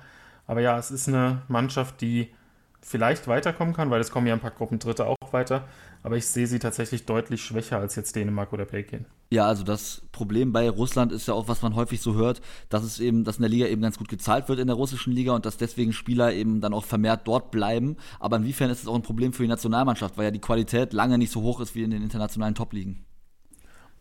Aber 0.46 0.60
ja, 0.60 0.78
es 0.78 0.90
ist 0.90 1.08
eine 1.08 1.42
Mannschaft, 1.48 2.00
die 2.00 2.32
vielleicht 2.80 3.28
weiterkommen 3.28 3.74
kann, 3.74 3.90
weil 3.90 4.00
es 4.00 4.10
kommen 4.10 4.26
ja 4.26 4.34
ein 4.34 4.40
paar 4.40 4.50
Gruppen 4.50 4.78
Dritte 4.78 5.06
auch 5.06 5.16
weiter. 5.32 5.68
Aber 6.02 6.16
ich 6.16 6.26
sehe 6.26 6.46
sie 6.46 6.58
tatsächlich 6.58 7.06
deutlich 7.06 7.44
schwächer 7.44 7.78
als 7.78 7.96
jetzt 7.96 8.16
Dänemark 8.16 8.52
oder 8.52 8.64
Belgien. 8.64 9.06
Ja, 9.32 9.46
also 9.46 9.62
das 9.62 10.02
Problem 10.10 10.52
bei 10.52 10.68
Russland 10.68 11.12
ist 11.12 11.28
ja 11.28 11.34
auch, 11.34 11.46
was 11.46 11.62
man 11.62 11.76
häufig 11.76 12.00
so 12.00 12.14
hört, 12.14 12.42
dass 12.68 12.82
es 12.82 12.98
eben, 12.98 13.22
dass 13.22 13.36
in 13.36 13.42
der 13.42 13.48
Liga 13.48 13.66
eben 13.66 13.80
ganz 13.80 13.96
gut 13.96 14.08
gezahlt 14.08 14.48
wird 14.48 14.58
in 14.58 14.66
der 14.66 14.74
russischen 14.74 15.12
Liga 15.12 15.32
und 15.32 15.46
dass 15.46 15.56
deswegen 15.56 15.92
Spieler 15.92 16.32
eben 16.32 16.60
dann 16.60 16.74
auch 16.74 16.84
vermehrt 16.84 17.28
dort 17.28 17.52
bleiben. 17.52 17.96
Aber 18.18 18.38
inwiefern 18.38 18.70
ist 18.70 18.82
es 18.82 18.88
auch 18.88 18.96
ein 18.96 19.02
Problem 19.02 19.32
für 19.32 19.44
die 19.44 19.48
Nationalmannschaft, 19.48 20.18
weil 20.18 20.24
ja 20.24 20.30
die 20.32 20.40
Qualität 20.40 20.92
lange 20.92 21.16
nicht 21.16 21.30
so 21.30 21.42
hoch 21.42 21.60
ist 21.60 21.76
wie 21.76 21.84
in 21.84 21.92
den 21.92 22.02
internationalen 22.02 22.56
Top-Ligen? 22.56 23.04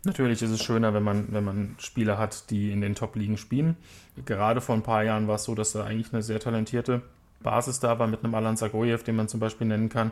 Natürlich 0.04 0.42
ist 0.42 0.50
es 0.50 0.64
schöner, 0.64 0.96
wenn 0.96 1.04
man, 1.04 1.32
wenn 1.32 1.44
man 1.44 1.76
Spieler 1.78 2.18
hat, 2.18 2.50
die 2.50 2.72
in 2.72 2.82
den 2.82 2.96
Top-Ligen 2.96 3.38
spielen. 3.38 3.78
Gerade 4.26 4.62
vor 4.62 4.74
ein 4.74 4.82
paar 4.82 5.04
Jahren 5.04 5.28
war 5.28 5.36
es 5.36 5.44
so, 5.44 5.54
dass 5.54 5.74
da 5.74 5.84
eigentlich 5.84 6.12
eine 6.12 6.24
sehr 6.24 6.40
talentierte 6.40 7.04
Basis 7.44 7.80
da 7.80 8.00
war 8.00 8.08
mit 8.08 8.24
einem 8.24 8.34
Alan 8.34 8.58
Zagoyev, 8.58 9.04
den 9.04 9.16
man 9.16 9.28
zum 9.28 9.40
Beispiel 9.40 9.68
nennen 9.68 9.90
kann, 9.90 10.12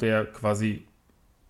der 0.00 0.26
quasi 0.26 0.84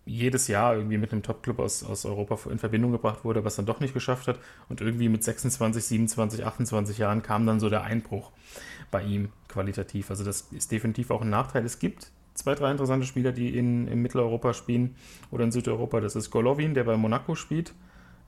jedes 0.05 0.47
Jahr 0.47 0.75
irgendwie 0.75 0.97
mit 0.97 1.11
einem 1.11 1.23
Top-Club 1.23 1.59
aus, 1.59 1.83
aus 1.83 2.05
Europa 2.05 2.49
in 2.49 2.59
Verbindung 2.59 2.91
gebracht 2.91 3.23
wurde, 3.23 3.45
was 3.45 3.55
dann 3.55 3.65
doch 3.65 3.79
nicht 3.79 3.93
geschafft 3.93 4.27
hat. 4.27 4.39
Und 4.67 4.81
irgendwie 4.81 5.09
mit 5.09 5.23
26, 5.23 5.83
27, 5.83 6.45
28 6.45 6.97
Jahren 6.97 7.21
kam 7.21 7.45
dann 7.45 7.59
so 7.59 7.69
der 7.69 7.83
Einbruch 7.83 8.31
bei 8.91 9.03
ihm 9.03 9.29
qualitativ. 9.47 10.09
Also 10.09 10.23
das 10.23 10.47
ist 10.51 10.71
definitiv 10.71 11.11
auch 11.11 11.21
ein 11.21 11.29
Nachteil. 11.29 11.63
Es 11.65 11.79
gibt 11.79 12.11
zwei, 12.33 12.55
drei 12.55 12.71
interessante 12.71 13.05
Spieler, 13.05 13.31
die 13.31 13.57
in, 13.57 13.87
in 13.87 14.01
Mitteleuropa 14.01 14.53
spielen 14.53 14.95
oder 15.31 15.43
in 15.43 15.51
Südeuropa. 15.51 15.99
Das 15.99 16.15
ist 16.15 16.31
Golovin, 16.31 16.73
der 16.73 16.85
bei 16.85 16.97
Monaco 16.97 17.35
spielt. 17.35 17.73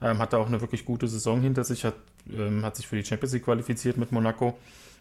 Ähm, 0.02 0.20
hat 0.20 0.34
da 0.34 0.38
auch 0.38 0.48
eine 0.48 0.62
wirklich 0.62 0.86
gute 0.86 1.08
Saison 1.08 1.42
hinter 1.42 1.64
sich, 1.64 1.86
hat, 1.86 1.96
ähm, 2.32 2.64
hat 2.66 2.76
sich 2.76 2.88
für 2.88 2.96
die 2.96 3.06
Champions 3.06 3.34
League 3.34 3.46
qualifiziert 3.46 3.98
mit 3.98 4.12
Monaco. 4.12 4.58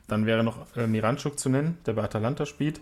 Dann 0.09 0.27
wäre 0.27 0.45
noch 0.45 0.77
äh, 0.77 0.87
Miranchuk 0.87 1.39
zu 1.39 1.49
nennen, 1.49 1.79
der 1.87 1.95
bei 1.95 2.03
Atalanta 2.03 2.47
spielt. 2.47 2.81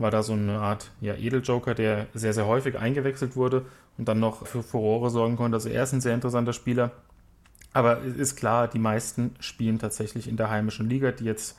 War 0.00 0.10
da 0.10 0.22
so 0.22 0.32
eine 0.32 0.58
Art 0.58 0.90
ja, 1.00 1.14
Edeljoker, 1.14 1.74
der 1.74 2.06
sehr, 2.14 2.32
sehr 2.32 2.46
häufig 2.46 2.78
eingewechselt 2.78 3.36
wurde 3.36 3.66
und 3.98 4.08
dann 4.08 4.18
noch 4.18 4.46
für 4.46 4.62
Furore 4.62 5.10
sorgen 5.10 5.36
konnte. 5.36 5.56
Also 5.56 5.68
er 5.68 5.82
ist 5.82 5.92
ein 5.92 6.00
sehr 6.00 6.14
interessanter 6.14 6.54
Spieler. 6.54 6.90
Aber 7.72 8.02
es 8.04 8.16
ist 8.16 8.36
klar, 8.36 8.66
die 8.66 8.78
meisten 8.78 9.34
spielen 9.38 9.78
tatsächlich 9.78 10.26
in 10.26 10.36
der 10.36 10.50
heimischen 10.50 10.88
Liga, 10.88 11.12
die 11.12 11.24
jetzt 11.24 11.56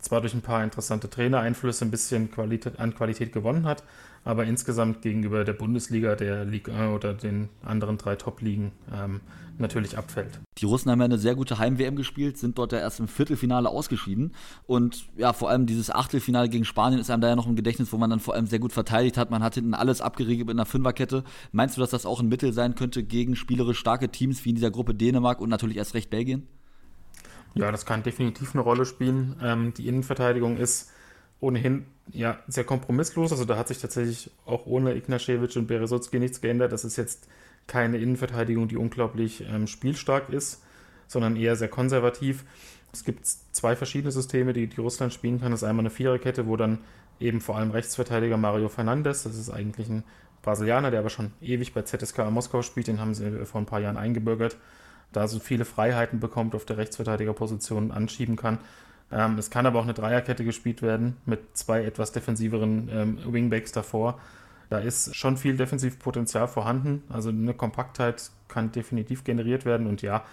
zwar 0.00 0.20
durch 0.20 0.34
ein 0.34 0.42
paar 0.42 0.62
interessante 0.62 1.08
Trainereinflüsse 1.08 1.84
ein 1.84 1.90
bisschen 1.90 2.30
Qualität, 2.30 2.78
an 2.78 2.94
Qualität 2.94 3.32
gewonnen 3.32 3.64
hat, 3.64 3.82
aber 4.24 4.44
insgesamt 4.44 5.02
gegenüber 5.02 5.44
der 5.44 5.52
Bundesliga, 5.52 6.16
der 6.16 6.44
Ligue 6.44 6.74
1 6.74 6.94
oder 6.94 7.14
den 7.14 7.48
anderen 7.62 7.98
drei 7.98 8.16
Top-Ligen 8.16 8.72
ähm, 8.92 9.20
natürlich 9.58 9.98
abfällt. 9.98 10.40
Die 10.58 10.64
Russen 10.64 10.90
haben 10.90 10.98
ja 10.98 11.04
eine 11.04 11.18
sehr 11.18 11.34
gute 11.34 11.58
Heim-WM 11.58 11.94
gespielt, 11.94 12.38
sind 12.38 12.58
dort 12.58 12.72
ja 12.72 12.78
erst 12.78 13.00
im 13.00 13.08
Viertelfinale 13.08 13.68
ausgeschieden 13.68 14.34
und 14.66 15.06
ja, 15.16 15.32
vor 15.32 15.50
allem 15.50 15.66
dieses 15.66 15.90
Achtelfinale 15.90 16.48
gegen 16.48 16.64
Spanien 16.64 17.00
ist 17.00 17.10
einem 17.10 17.20
da 17.20 17.28
ja 17.28 17.36
noch 17.36 17.46
im 17.46 17.54
Gedächtnis, 17.54 17.92
wo 17.92 17.98
man 17.98 18.10
dann 18.10 18.20
vor 18.20 18.34
allem 18.34 18.46
sehr 18.46 18.58
gut 18.58 18.72
verteidigt 18.72 19.16
hat. 19.16 19.30
Man 19.30 19.42
hat 19.42 19.54
hinten 19.54 19.74
alles 19.74 20.00
abgeriegelt 20.00 20.48
mit 20.48 20.56
einer 20.56 20.66
Fünferkette. 20.66 21.22
Meinst 21.52 21.76
du, 21.76 21.80
dass 21.80 21.90
das 21.90 22.06
auch 22.06 22.20
ein 22.20 22.28
Mittel 22.28 22.52
sein 22.52 22.74
könnte 22.74 23.04
gegen 23.04 23.36
spielerisch 23.36 23.78
starke 23.78 24.08
Teams 24.08 24.44
wie 24.44 24.50
in 24.50 24.54
dieser 24.56 24.70
Gruppe 24.70 24.94
Dänemark 24.94 25.40
und 25.40 25.50
natürlich 25.50 25.76
erst 25.76 25.94
recht 25.94 26.10
Belgien? 26.10 26.48
Ja, 27.54 27.70
das 27.70 27.86
kann 27.86 28.02
definitiv 28.02 28.54
eine 28.54 28.62
Rolle 28.62 28.84
spielen. 28.84 29.36
Ähm, 29.40 29.74
die 29.74 29.86
Innenverteidigung 29.86 30.56
ist 30.56 30.90
ohnehin 31.40 31.86
ja 32.12 32.38
sehr 32.48 32.64
kompromisslos. 32.64 33.32
Also 33.32 33.44
da 33.44 33.56
hat 33.56 33.68
sich 33.68 33.78
tatsächlich 33.78 34.30
auch 34.46 34.66
ohne 34.66 34.94
Ignaschewitsch 34.94 35.56
und 35.56 35.66
Beresutski 35.66 36.18
nichts 36.18 36.40
geändert. 36.40 36.72
Das 36.72 36.84
ist 36.84 36.96
jetzt 36.96 37.28
keine 37.66 37.98
Innenverteidigung, 37.98 38.68
die 38.68 38.76
unglaublich 38.76 39.44
ähm, 39.48 39.66
spielstark 39.66 40.28
ist, 40.30 40.62
sondern 41.06 41.36
eher 41.36 41.56
sehr 41.56 41.68
konservativ. 41.68 42.44
Es 42.92 43.04
gibt 43.04 43.26
zwei 43.26 43.74
verschiedene 43.74 44.12
Systeme, 44.12 44.52
die, 44.52 44.66
die 44.66 44.80
Russland 44.80 45.12
spielen 45.12 45.40
kann. 45.40 45.50
Das 45.50 45.62
ist 45.62 45.68
einmal 45.68 45.82
eine 45.82 45.90
Viererkette, 45.90 46.46
wo 46.46 46.56
dann 46.56 46.78
eben 47.20 47.40
vor 47.40 47.56
allem 47.56 47.70
Rechtsverteidiger 47.70 48.36
Mario 48.36 48.68
Fernandes, 48.68 49.22
das 49.22 49.36
ist 49.36 49.50
eigentlich 49.50 49.88
ein 49.88 50.04
Brasilianer, 50.42 50.90
der 50.90 51.00
aber 51.00 51.10
schon 51.10 51.32
ewig 51.40 51.72
bei 51.72 51.82
ZSK 51.82 52.30
Moskau 52.30 52.62
spielt, 52.62 52.86
den 52.86 53.00
haben 53.00 53.14
sie 53.14 53.46
vor 53.46 53.60
ein 53.60 53.66
paar 53.66 53.80
Jahren 53.80 53.96
eingebürgert 53.96 54.56
da 55.14 55.28
so 55.28 55.38
viele 55.38 55.64
Freiheiten 55.64 56.20
bekommt 56.20 56.54
auf 56.54 56.64
der 56.64 56.76
Rechtsverteidigerposition 56.76 57.90
anschieben 57.90 58.36
kann. 58.36 58.58
Ähm, 59.12 59.38
es 59.38 59.50
kann 59.50 59.66
aber 59.66 59.78
auch 59.78 59.84
eine 59.84 59.94
Dreierkette 59.94 60.44
gespielt 60.44 60.82
werden 60.82 61.16
mit 61.26 61.56
zwei 61.56 61.84
etwas 61.84 62.12
defensiveren 62.12 62.88
ähm, 62.92 63.18
Wingbacks 63.26 63.72
davor. 63.72 64.18
Da 64.70 64.78
ist 64.78 65.14
schon 65.14 65.36
viel 65.36 65.56
Defensivpotenzial 65.56 66.48
vorhanden. 66.48 67.02
Also 67.08 67.28
eine 67.28 67.54
Kompaktheit 67.54 68.30
kann 68.48 68.72
definitiv 68.72 69.24
generiert 69.24 69.64
werden. 69.64 69.86
Und 69.86 70.02
ja, 70.02 70.24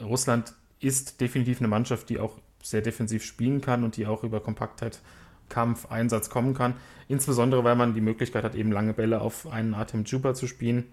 Russland 0.00 0.54
ist 0.80 1.20
definitiv 1.20 1.60
eine 1.60 1.68
Mannschaft, 1.68 2.08
die 2.08 2.18
auch 2.18 2.38
sehr 2.62 2.82
defensiv 2.82 3.24
spielen 3.24 3.60
kann 3.60 3.84
und 3.84 3.96
die 3.96 4.06
auch 4.06 4.24
über 4.24 4.40
Kompaktheit, 4.40 5.00
Kampf, 5.48 5.86
Einsatz 5.90 6.28
kommen 6.28 6.54
kann. 6.54 6.74
Insbesondere, 7.08 7.62
weil 7.62 7.76
man 7.76 7.94
die 7.94 8.00
Möglichkeit 8.00 8.42
hat, 8.42 8.56
eben 8.56 8.72
lange 8.72 8.92
Bälle 8.92 9.20
auf 9.20 9.46
einen 9.46 9.74
Artem 9.74 10.04
Juba 10.04 10.34
zu 10.34 10.48
spielen, 10.48 10.84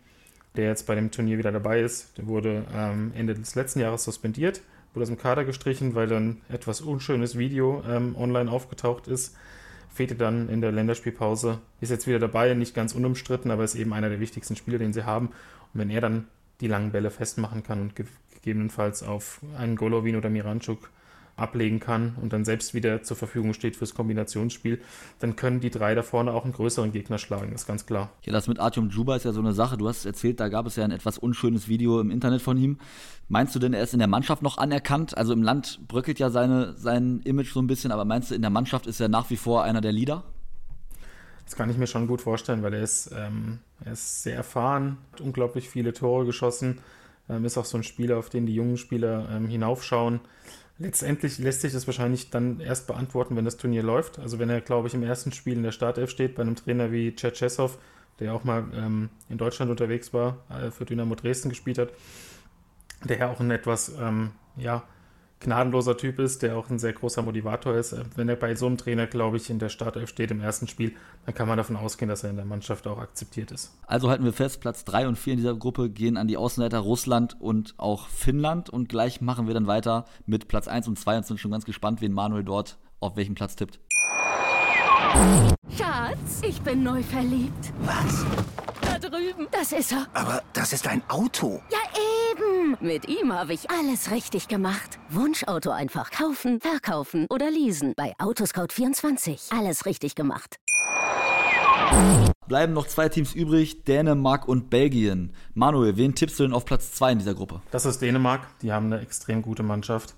der 0.56 0.66
jetzt 0.66 0.86
bei 0.88 0.96
dem 0.96 1.12
Turnier 1.12 1.38
wieder 1.38 1.52
dabei 1.52 1.82
ist. 1.82 2.18
Der 2.18 2.28
wurde 2.28 2.66
ähm, 2.74 3.12
Ende 3.16 3.34
des 3.34 3.56
letzten 3.56 3.80
Jahres 3.80 4.04
suspendiert, 4.04 4.62
wurde 4.94 5.04
aus 5.04 5.10
dem 5.10 5.18
Kader 5.18 5.46
gestrichen, 5.46 5.96
weil 5.96 6.08
dann 6.08 6.42
etwas 6.50 6.82
unschönes 6.82 7.38
Video 7.38 7.84
ähm, 7.88 8.16
online 8.16 8.52
aufgetaucht 8.52 9.08
ist. 9.08 9.36
Fehlte 9.90 10.16
dann 10.16 10.50
in 10.50 10.62
der 10.62 10.72
Länderspielpause, 10.72 11.60
ist 11.80 11.92
jetzt 11.92 12.08
wieder 12.08 12.20
dabei, 12.20 12.54
nicht 12.56 12.74
ganz 12.74 12.96
unumstritten, 12.96 13.52
aber 13.52 13.64
ist 13.64 13.76
eben 13.76 13.94
einer 13.94 14.10
der 14.10 14.20
wichtigsten 14.20 14.56
Spieler, 14.56 14.80
den 14.80 14.94
sie 14.94 15.06
haben. 15.06 15.28
Und 15.28 15.80
wenn 15.80 15.90
er 15.90 16.02
dann 16.02 16.28
die 16.62 16.68
langen 16.68 16.92
Bälle 16.92 17.12
festmachen 17.12 17.64
kann 17.64 17.82
und 17.82 17.94
gegebenenfalls 17.96 19.04
auf 19.04 19.42
einen 19.58 19.76
Golovin 19.76 20.16
oder 20.16 20.30
Miranchuk 20.30 20.90
ablegen 21.36 21.80
kann 21.80 22.16
und 22.22 22.32
dann 22.32 22.46
selbst 22.46 22.74
wieder 22.74 23.02
zur 23.02 23.18
Verfügung 23.18 23.54
steht 23.54 23.76
fürs 23.76 23.96
Kombinationsspiel, 23.96 24.80
dann 25.20 25.36
können 25.36 25.60
die 25.60 25.72
drei 25.72 25.96
da 25.96 26.04
vorne 26.04 26.32
auch 26.32 26.44
einen 26.44 26.54
größeren 26.54 26.92
Gegner 26.92 27.18
schlagen, 27.18 27.54
ist 27.54 27.66
ganz 27.66 27.86
klar. 27.86 28.12
Ja, 28.24 28.34
das 28.34 28.48
mit 28.48 28.60
Artyom 28.60 28.90
Juba 28.90 29.16
ist 29.16 29.26
ja 29.26 29.32
so 29.32 29.40
eine 29.40 29.54
Sache. 29.54 29.78
Du 29.78 29.88
hast 29.88 30.06
erzählt, 30.06 30.40
da 30.40 30.50
gab 30.50 30.68
es 30.68 30.76
ja 30.76 30.84
ein 30.84 30.92
etwas 30.92 31.18
unschönes 31.18 31.68
Video 31.68 32.00
im 32.00 32.12
Internet 32.12 32.42
von 32.42 32.58
ihm. 32.58 32.78
Meinst 33.30 33.56
du 33.56 33.60
denn, 33.60 33.74
er 33.74 33.82
ist 33.82 33.94
in 33.94 34.00
der 34.00 34.08
Mannschaft 34.08 34.44
noch 34.44 34.58
anerkannt? 34.58 35.18
Also 35.18 35.34
im 35.34 35.42
Land 35.42 35.80
bröckelt 35.88 36.20
ja 36.20 36.30
seine, 36.30 36.74
sein 36.74 37.22
Image 37.24 37.52
so 37.52 37.62
ein 37.62 37.68
bisschen, 37.68 37.92
aber 37.92 38.06
meinst 38.06 38.30
du, 38.30 38.36
in 38.36 38.42
der 38.42 38.52
Mannschaft 38.52 38.86
ist 38.86 39.00
er 39.00 39.10
nach 39.10 39.30
wie 39.30 39.38
vor 39.38 39.64
einer 39.64 39.82
der 39.82 39.92
Leader? 39.92 40.24
Das 41.46 41.56
kann 41.56 41.70
ich 41.70 41.78
mir 41.78 41.88
schon 41.88 42.08
gut 42.08 42.22
vorstellen, 42.22 42.64
weil 42.64 42.74
er 42.74 42.82
ist, 42.82 43.12
ähm, 43.16 43.60
er 43.84 43.94
ist 43.94 44.24
sehr 44.24 44.36
erfahren, 44.36 44.98
hat 45.12 45.22
unglaublich 45.22 45.70
viele 45.70 45.94
Tore 45.94 46.26
geschossen, 46.26 46.80
ähm, 47.30 47.44
ist 47.46 47.58
auch 47.58 47.66
so 47.66 47.78
ein 47.78 47.84
Spieler, 47.84 48.18
auf 48.18 48.30
den 48.30 48.46
die 48.46 48.56
jungen 48.56 48.78
Spieler 48.78 49.28
ähm, 49.32 49.48
hinaufschauen. 49.48 50.22
Letztendlich 50.80 51.38
lässt 51.38 51.62
sich 51.62 51.72
das 51.72 51.86
wahrscheinlich 51.88 52.32
dann 52.32 52.60
erst 52.60 52.88
beantworten, 52.88 53.36
wenn 53.36 53.46
das 53.46 53.58
Turnier 53.58 53.84
läuft. 53.84 54.20
Also 54.20 54.40
wenn 54.40 54.50
er, 54.50 54.60
glaube 54.60 54.88
ich, 54.88 54.94
im 54.94 55.04
ersten 55.04 55.32
Spiel 55.32 55.54
in 55.54 55.64
der 55.64 55.72
Startelf 55.72 56.10
steht, 56.10 56.36
bei 56.36 56.42
einem 56.42 56.56
Trainer 56.56 56.92
wie 56.92 57.16
Tschetschesow, 57.16 57.78
der 58.20 58.34
auch 58.34 58.44
mal 58.44 58.66
ähm, 58.74 59.10
in 59.30 59.38
Deutschland 59.38 59.70
unterwegs 59.70 60.14
war, 60.14 60.38
äh, 60.50 60.72
für 60.72 60.86
Dynamo 60.86 61.16
Dresden 61.16 61.50
gespielt 61.50 61.78
hat, 61.78 61.90
der 63.04 63.18
ja 63.18 63.30
auch 63.30 63.40
ein 63.40 63.52
etwas 63.52 63.94
ähm, 64.00 64.32
ja, 64.58 64.84
gnadenloser 65.44 65.96
Typ 65.98 66.20
ist, 66.20 66.42
der 66.42 66.58
auch 66.58 66.70
ein 66.70 66.80
sehr 66.80 66.94
großer 66.94 67.22
Motivator 67.22 67.76
ist. 67.76 67.96
Wenn 68.16 68.30
er 68.30 68.36
bei 68.36 68.56
so 68.56 68.66
einem 68.66 68.78
Trainer, 68.78 69.06
glaube 69.08 69.38
ich, 69.38 69.50
in 69.50 69.60
der 69.60 69.70
Startelf 69.70 70.10
steht 70.10 70.32
im 70.32 70.42
ersten 70.42 70.68
Spiel, 70.68 70.94
dann 71.26 71.36
kann 71.36 71.48
man 71.48 71.58
davon 71.58 71.76
ausgehen, 71.76 72.10
dass 72.10 72.24
er 72.24 72.32
in 72.32 72.36
der 72.36 72.46
Mannschaft 72.46 72.88
auch 72.88 72.98
akzeptiert 72.98 73.52
ist. 73.52 73.72
Also 73.86 74.10
halten 74.10 74.24
wir 74.24 74.34
fest, 74.34 74.62
Platz 74.62 74.84
3 74.86 75.08
und 75.08 75.18
4 75.18 75.34
in 75.34 75.38
dieser 75.38 75.56
Gruppe 75.56 75.90
gehen 75.90 76.18
an 76.18 76.28
die 76.28 76.38
Außenleiter 76.38 76.80
Russland 76.80 77.40
und 77.40 77.76
auch 77.78 78.08
Finnland. 78.08 78.70
Und 78.70 78.90
gleich 78.90 79.22
machen 79.22 79.48
wir 79.48 79.54
dann 79.54 79.68
weiter 79.68 80.06
mit 80.26 80.48
Platz 80.48 80.68
1 80.68 80.88
und 80.88 80.98
2 80.98 81.18
und 81.18 81.26
sind 81.26 81.40
schon 81.40 81.52
ganz 81.52 81.66
gespannt, 81.66 82.02
wen 82.02 82.14
Manuel 82.14 82.44
dort 82.44 82.78
auf 83.00 83.16
welchen 83.16 83.36
Platz 83.36 83.56
tippt. 83.56 83.80
Schatz, 85.78 86.42
ich 86.42 86.62
bin 86.62 86.84
neu 86.84 87.04
verliebt. 87.04 87.74
Was? 87.82 88.26
Da 88.82 88.98
drüben. 88.98 89.48
Das 89.52 89.72
ist 89.72 89.92
er. 89.92 90.08
Aber 90.14 90.42
das 90.54 90.74
ist 90.74 90.88
ein 90.88 91.02
Auto. 91.10 91.62
Ja, 91.70 91.80
eben. 92.64 92.78
Mit 92.80 93.08
ihm 93.08 93.34
habe 93.34 93.54
ich 93.54 93.70
alles 93.70 94.12
richtig 94.12 94.48
gemacht. 94.48 95.00
Wunschauto 95.10 95.72
einfach 95.72 96.12
kaufen, 96.12 96.60
verkaufen 96.60 97.28
oder 97.30 97.50
leasen. 97.50 97.94
Bei 97.96 98.14
Autoscout24. 98.18 99.58
Alles 99.58 99.86
richtig 99.86 100.16
gemacht. 100.16 100.58
Bleiben 102.48 102.74
noch 102.74 102.88
zwei 102.88 103.10
Teams 103.10 103.34
übrig, 103.34 103.84
Dänemark 103.84 104.48
und 104.48 104.70
Belgien. 104.70 105.34
Manuel, 105.54 105.98
wen 105.98 106.16
tippst 106.16 106.40
du 106.40 106.44
denn 106.44 106.54
auf 106.54 106.66
Platz 106.66 106.94
2 106.94 107.14
in 107.14 107.20
dieser 107.20 107.36
Gruppe? 107.36 107.62
Das 107.72 107.86
ist 107.86 108.02
Dänemark. 108.02 108.48
Die 108.62 108.72
haben 108.72 108.88
eine 108.88 109.02
extrem 109.02 109.42
gute 109.42 109.64
Mannschaft. 109.64 110.16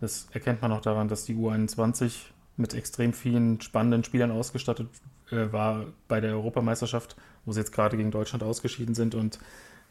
Das 0.00 0.26
erkennt 0.32 0.62
man 0.62 0.72
auch 0.72 0.82
daran, 0.82 1.08
dass 1.08 1.24
die 1.24 1.34
U21 1.34 2.12
mit 2.56 2.74
extrem 2.74 3.12
vielen 3.12 3.60
spannenden 3.60 4.04
Spielern 4.04 4.30
ausgestattet 4.30 4.88
äh, 5.30 5.52
war 5.52 5.86
bei 6.08 6.20
der 6.20 6.32
Europameisterschaft, 6.32 7.16
wo 7.44 7.52
sie 7.52 7.60
jetzt 7.60 7.72
gerade 7.72 7.96
gegen 7.96 8.10
Deutschland 8.10 8.42
ausgeschieden 8.42 8.94
sind 8.94 9.14
und 9.14 9.38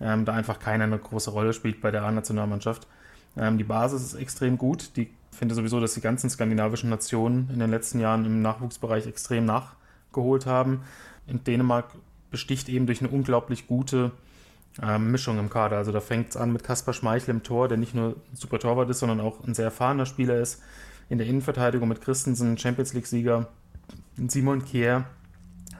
ähm, 0.01 0.25
da 0.25 0.33
einfach 0.33 0.59
keiner 0.59 0.85
eine 0.85 0.97
große 0.97 1.31
Rolle 1.31 1.53
spielt 1.53 1.81
bei 1.81 1.91
der 1.91 2.03
A-Nationalmannschaft. 2.03 2.87
Ähm, 3.37 3.57
die 3.57 3.63
Basis 3.63 4.03
ist 4.03 4.15
extrem 4.15 4.57
gut. 4.57 4.95
Die 4.97 5.09
finde 5.31 5.55
sowieso, 5.55 5.79
dass 5.79 5.93
die 5.93 6.01
ganzen 6.01 6.29
skandinavischen 6.29 6.89
Nationen 6.89 7.49
in 7.51 7.59
den 7.59 7.69
letzten 7.69 7.99
Jahren 7.99 8.25
im 8.25 8.41
Nachwuchsbereich 8.41 9.07
extrem 9.07 9.45
nachgeholt 9.45 10.45
haben. 10.45 10.81
In 11.27 11.43
Dänemark 11.43 11.91
besticht 12.31 12.69
eben 12.69 12.85
durch 12.85 13.01
eine 13.01 13.09
unglaublich 13.09 13.67
gute 13.67 14.11
ähm, 14.81 15.11
Mischung 15.11 15.39
im 15.39 15.49
Kader. 15.49 15.77
Also 15.77 15.91
da 15.91 16.01
fängt 16.01 16.29
es 16.29 16.37
an 16.37 16.51
mit 16.51 16.63
Kaspar 16.63 16.93
Schmeichel 16.93 17.31
im 17.31 17.43
Tor, 17.43 17.67
der 17.67 17.77
nicht 17.77 17.95
nur 17.95 18.09
ein 18.09 18.35
super 18.35 18.59
Torwart 18.59 18.89
ist, 18.89 18.99
sondern 18.99 19.19
auch 19.19 19.43
ein 19.45 19.53
sehr 19.53 19.65
erfahrener 19.65 20.05
Spieler 20.05 20.39
ist. 20.39 20.61
In 21.09 21.17
der 21.17 21.27
Innenverteidigung 21.27 21.87
mit 21.87 22.01
Christensen, 22.01 22.57
Champions 22.57 22.93
League-Sieger, 22.93 23.47
Simon 24.27 24.65
Kier, 24.65 25.05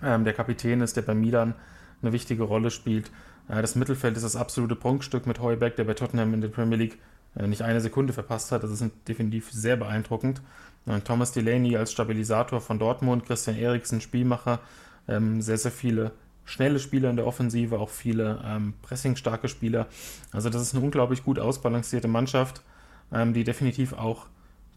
ähm, 0.04 0.24
der 0.24 0.34
Kapitän 0.34 0.82
ist, 0.82 0.96
der 0.98 1.02
bei 1.02 1.16
Milan 1.16 1.56
eine 2.02 2.14
wichtige 2.14 2.44
Rolle 2.44 2.70
spielt. 2.70 3.12
Äh, 3.50 3.62
das 3.62 3.76
Mittelfeld 3.76 4.16
ist 4.16 4.24
das 4.24 4.36
absolute 4.36 4.76
Prunkstück 4.76 5.28
mit 5.28 5.40
Heuberg, 5.40 5.76
der 5.76 5.84
bei 5.84 5.94
Tottenham 5.94 6.34
in 6.34 6.42
der 6.42 6.50
Premier 6.50 6.78
League 6.78 6.98
äh, 7.36 7.48
nicht 7.48 7.62
eine 7.62 7.82
Sekunde 7.82 8.14
verpasst 8.14 8.52
hat. 8.52 8.64
Das 8.64 8.72
ist 8.72 8.84
definitiv 9.08 9.52
sehr 9.52 9.78
beeindruckend. 9.78 10.42
Und 10.86 11.06
Thomas 11.06 11.32
Delaney 11.32 11.78
als 11.78 11.92
Stabilisator 11.92 12.62
von 12.62 12.80
Dortmund, 12.80 13.26
Christian 13.26 13.58
Eriksen, 13.58 14.02
Spielmacher, 14.02 14.60
ähm, 15.08 15.42
sehr, 15.42 15.58
sehr 15.58 15.72
viele 15.72 16.12
schnelle 16.46 16.80
Spieler 16.80 17.10
in 17.10 17.16
der 17.16 17.26
Offensive, 17.26 17.80
auch 17.80 17.90
viele 17.90 18.40
ähm, 18.46 18.76
pressingstarke 18.84 19.48
Spieler. 19.48 19.88
Also 20.32 20.50
das 20.50 20.62
ist 20.62 20.76
eine 20.76 20.84
unglaublich 20.84 21.24
gut 21.24 21.40
ausbalancierte 21.40 22.08
Mannschaft, 22.08 22.62
ähm, 23.12 23.34
die 23.34 23.44
definitiv 23.44 23.94
auch 23.94 24.28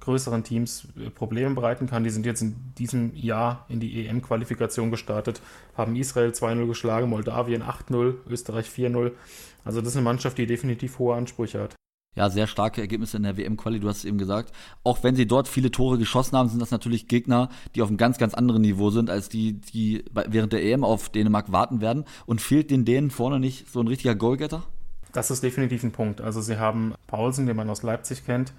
größeren 0.08 0.42
Teams 0.42 0.88
äh, 0.96 1.10
Probleme 1.10 1.54
bereiten 1.54 1.86
kann. 1.86 2.02
Die 2.02 2.10
sind 2.10 2.24
jetzt 2.24 2.40
in 2.40 2.56
diesem 2.78 3.14
Jahr 3.14 3.66
in 3.68 3.78
die 3.78 4.06
EM-Qualifikation 4.06 4.90
gestartet, 4.90 5.42
haben 5.76 5.96
Israel 5.96 6.30
2-0 6.30 6.66
geschlagen, 6.66 7.10
Moldawien 7.10 7.62
8-0, 7.62 8.14
Österreich 8.28 8.68
4-0. 8.68 9.12
Also 9.64 9.80
das 9.80 9.90
ist 9.90 9.96
eine 9.96 10.04
Mannschaft, 10.04 10.38
die 10.38 10.46
definitiv 10.46 10.98
hohe 10.98 11.14
Ansprüche 11.14 11.60
hat. 11.60 11.74
Ja, 12.16 12.30
sehr 12.30 12.46
starke 12.46 12.80
Ergebnisse 12.80 13.18
in 13.18 13.22
der 13.22 13.36
WM-Quali, 13.36 13.80
du 13.80 13.88
hast 13.88 13.98
es 13.98 14.04
eben 14.06 14.16
gesagt. 14.16 14.52
Auch 14.82 15.04
wenn 15.04 15.14
sie 15.14 15.26
dort 15.26 15.46
viele 15.46 15.70
Tore 15.70 15.98
geschossen 15.98 16.38
haben, 16.38 16.48
sind 16.48 16.60
das 16.60 16.70
natürlich 16.70 17.06
Gegner, 17.06 17.50
die 17.74 17.82
auf 17.82 17.88
einem 17.88 17.98
ganz, 17.98 18.16
ganz 18.16 18.32
anderen 18.32 18.62
Niveau 18.62 18.90
sind, 18.90 19.10
als 19.10 19.28
die, 19.28 19.60
die 19.60 20.04
während 20.12 20.54
der 20.54 20.64
EM 20.64 20.84
auf 20.84 21.10
Dänemark 21.10 21.52
warten 21.52 21.82
werden. 21.82 22.06
Und 22.24 22.40
fehlt 22.40 22.70
den 22.70 22.86
Dänen 22.86 23.10
vorne 23.10 23.38
nicht 23.38 23.70
so 23.70 23.80
ein 23.80 23.86
richtiger 23.86 24.14
Goalgetter? 24.14 24.64
Das 25.12 25.30
ist 25.30 25.42
definitiv 25.42 25.84
ein 25.84 25.92
Punkt. 25.92 26.22
Also 26.22 26.40
sie 26.40 26.58
haben 26.58 26.94
Paulsen, 27.06 27.46
den 27.46 27.56
man 27.56 27.68
aus 27.70 27.82
Leipzig 27.82 28.24
kennt, 28.24 28.52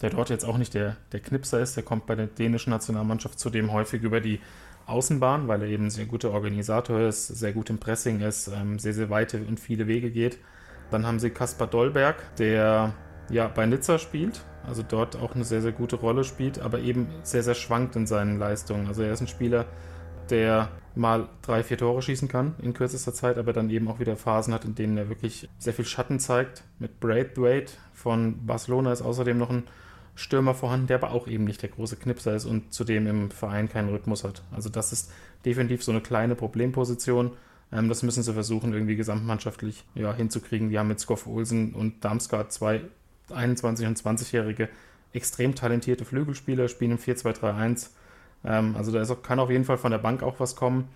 der 0.00 0.10
dort 0.10 0.30
jetzt 0.30 0.44
auch 0.44 0.58
nicht 0.58 0.74
der, 0.74 0.96
der 1.12 1.20
Knipser 1.20 1.60
ist. 1.60 1.76
Der 1.76 1.82
kommt 1.82 2.06
bei 2.06 2.14
der 2.14 2.26
dänischen 2.26 2.70
Nationalmannschaft 2.70 3.38
zudem 3.38 3.72
häufig 3.72 4.02
über 4.02 4.20
die 4.20 4.40
Außenbahn, 4.86 5.48
weil 5.48 5.62
er 5.62 5.68
eben 5.68 5.90
sehr 5.90 6.06
guter 6.06 6.32
Organisator 6.32 7.00
ist, 7.00 7.28
sehr 7.28 7.52
gut 7.52 7.70
im 7.70 7.78
Pressing 7.78 8.20
ist, 8.20 8.48
ähm, 8.48 8.78
sehr, 8.78 8.94
sehr 8.94 9.10
weite 9.10 9.42
und 9.42 9.60
viele 9.60 9.86
Wege 9.86 10.10
geht. 10.10 10.38
Dann 10.90 11.06
haben 11.06 11.20
sie 11.20 11.30
Kaspar 11.30 11.66
Dollberg, 11.66 12.16
der 12.36 12.94
ja 13.30 13.48
bei 13.48 13.64
Nizza 13.66 13.98
spielt, 13.98 14.42
also 14.66 14.82
dort 14.86 15.16
auch 15.16 15.34
eine 15.34 15.44
sehr, 15.44 15.62
sehr 15.62 15.72
gute 15.72 15.96
Rolle 15.96 16.24
spielt, 16.24 16.58
aber 16.58 16.80
eben 16.80 17.08
sehr, 17.22 17.42
sehr 17.42 17.54
schwankt 17.54 17.96
in 17.96 18.06
seinen 18.06 18.38
Leistungen. 18.38 18.88
Also 18.88 19.02
er 19.02 19.12
ist 19.12 19.20
ein 19.20 19.28
Spieler, 19.28 19.66
der 20.30 20.70
mal 20.94 21.28
drei, 21.40 21.62
vier 21.62 21.78
Tore 21.78 22.02
schießen 22.02 22.28
kann 22.28 22.54
in 22.60 22.74
kürzester 22.74 23.14
Zeit, 23.14 23.38
aber 23.38 23.52
dann 23.52 23.70
eben 23.70 23.88
auch 23.88 23.98
wieder 23.98 24.16
Phasen 24.16 24.52
hat, 24.52 24.64
in 24.64 24.74
denen 24.74 24.96
er 24.96 25.08
wirklich 25.08 25.48
sehr 25.58 25.72
viel 25.72 25.84
Schatten 25.84 26.20
zeigt. 26.20 26.64
Mit 26.78 27.00
Braithwaite 27.00 27.72
von 27.94 28.46
Barcelona 28.46 28.92
ist 28.92 29.02
außerdem 29.02 29.38
noch 29.38 29.50
ein 29.50 29.64
Stürmer 30.14 30.54
vorhanden, 30.54 30.88
der 30.88 30.96
aber 30.96 31.12
auch 31.12 31.26
eben 31.26 31.44
nicht 31.44 31.62
der 31.62 31.70
große 31.70 31.96
Knipser 31.96 32.34
ist 32.34 32.44
und 32.44 32.72
zudem 32.72 33.06
im 33.06 33.30
Verein 33.30 33.68
keinen 33.68 33.88
Rhythmus 33.88 34.24
hat. 34.24 34.42
Also 34.50 34.68
das 34.68 34.92
ist 34.92 35.10
definitiv 35.44 35.82
so 35.82 35.92
eine 35.92 36.02
kleine 36.02 36.34
Problemposition. 36.34 37.32
Ähm, 37.72 37.88
das 37.88 38.02
müssen 38.02 38.22
sie 38.22 38.32
versuchen, 38.34 38.74
irgendwie 38.74 38.96
gesamtmannschaftlich 38.96 39.84
ja, 39.94 40.12
hinzukriegen. 40.12 40.68
Die 40.68 40.78
haben 40.78 40.88
mit 40.88 41.00
Skoff 41.00 41.26
Olsen 41.26 41.72
und 41.72 42.04
Damsgaard 42.04 42.52
zwei 42.52 42.82
21- 43.30 43.86
und 43.86 43.98
20-jährige 43.98 44.68
extrem 45.14 45.54
talentierte 45.54 46.04
Flügelspieler, 46.04 46.68
spielen 46.68 46.92
im 46.92 46.98
4-2-3-1. 46.98 47.90
Ähm, 48.44 48.76
also 48.76 48.92
da 48.92 49.02
auch, 49.02 49.22
kann 49.22 49.38
auf 49.38 49.50
jeden 49.50 49.64
Fall 49.64 49.78
von 49.78 49.90
der 49.90 49.98
Bank 49.98 50.22
auch 50.22 50.40
was 50.40 50.56
kommen. 50.56 50.88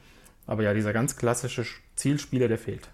Aber 0.47 0.63
ja, 0.63 0.75
dieser 0.75 0.93
ganz 0.93 1.17
klassische 1.17 1.65
Zielspieler, 1.97 2.49
der 2.49 2.59
fehlt 2.59 2.89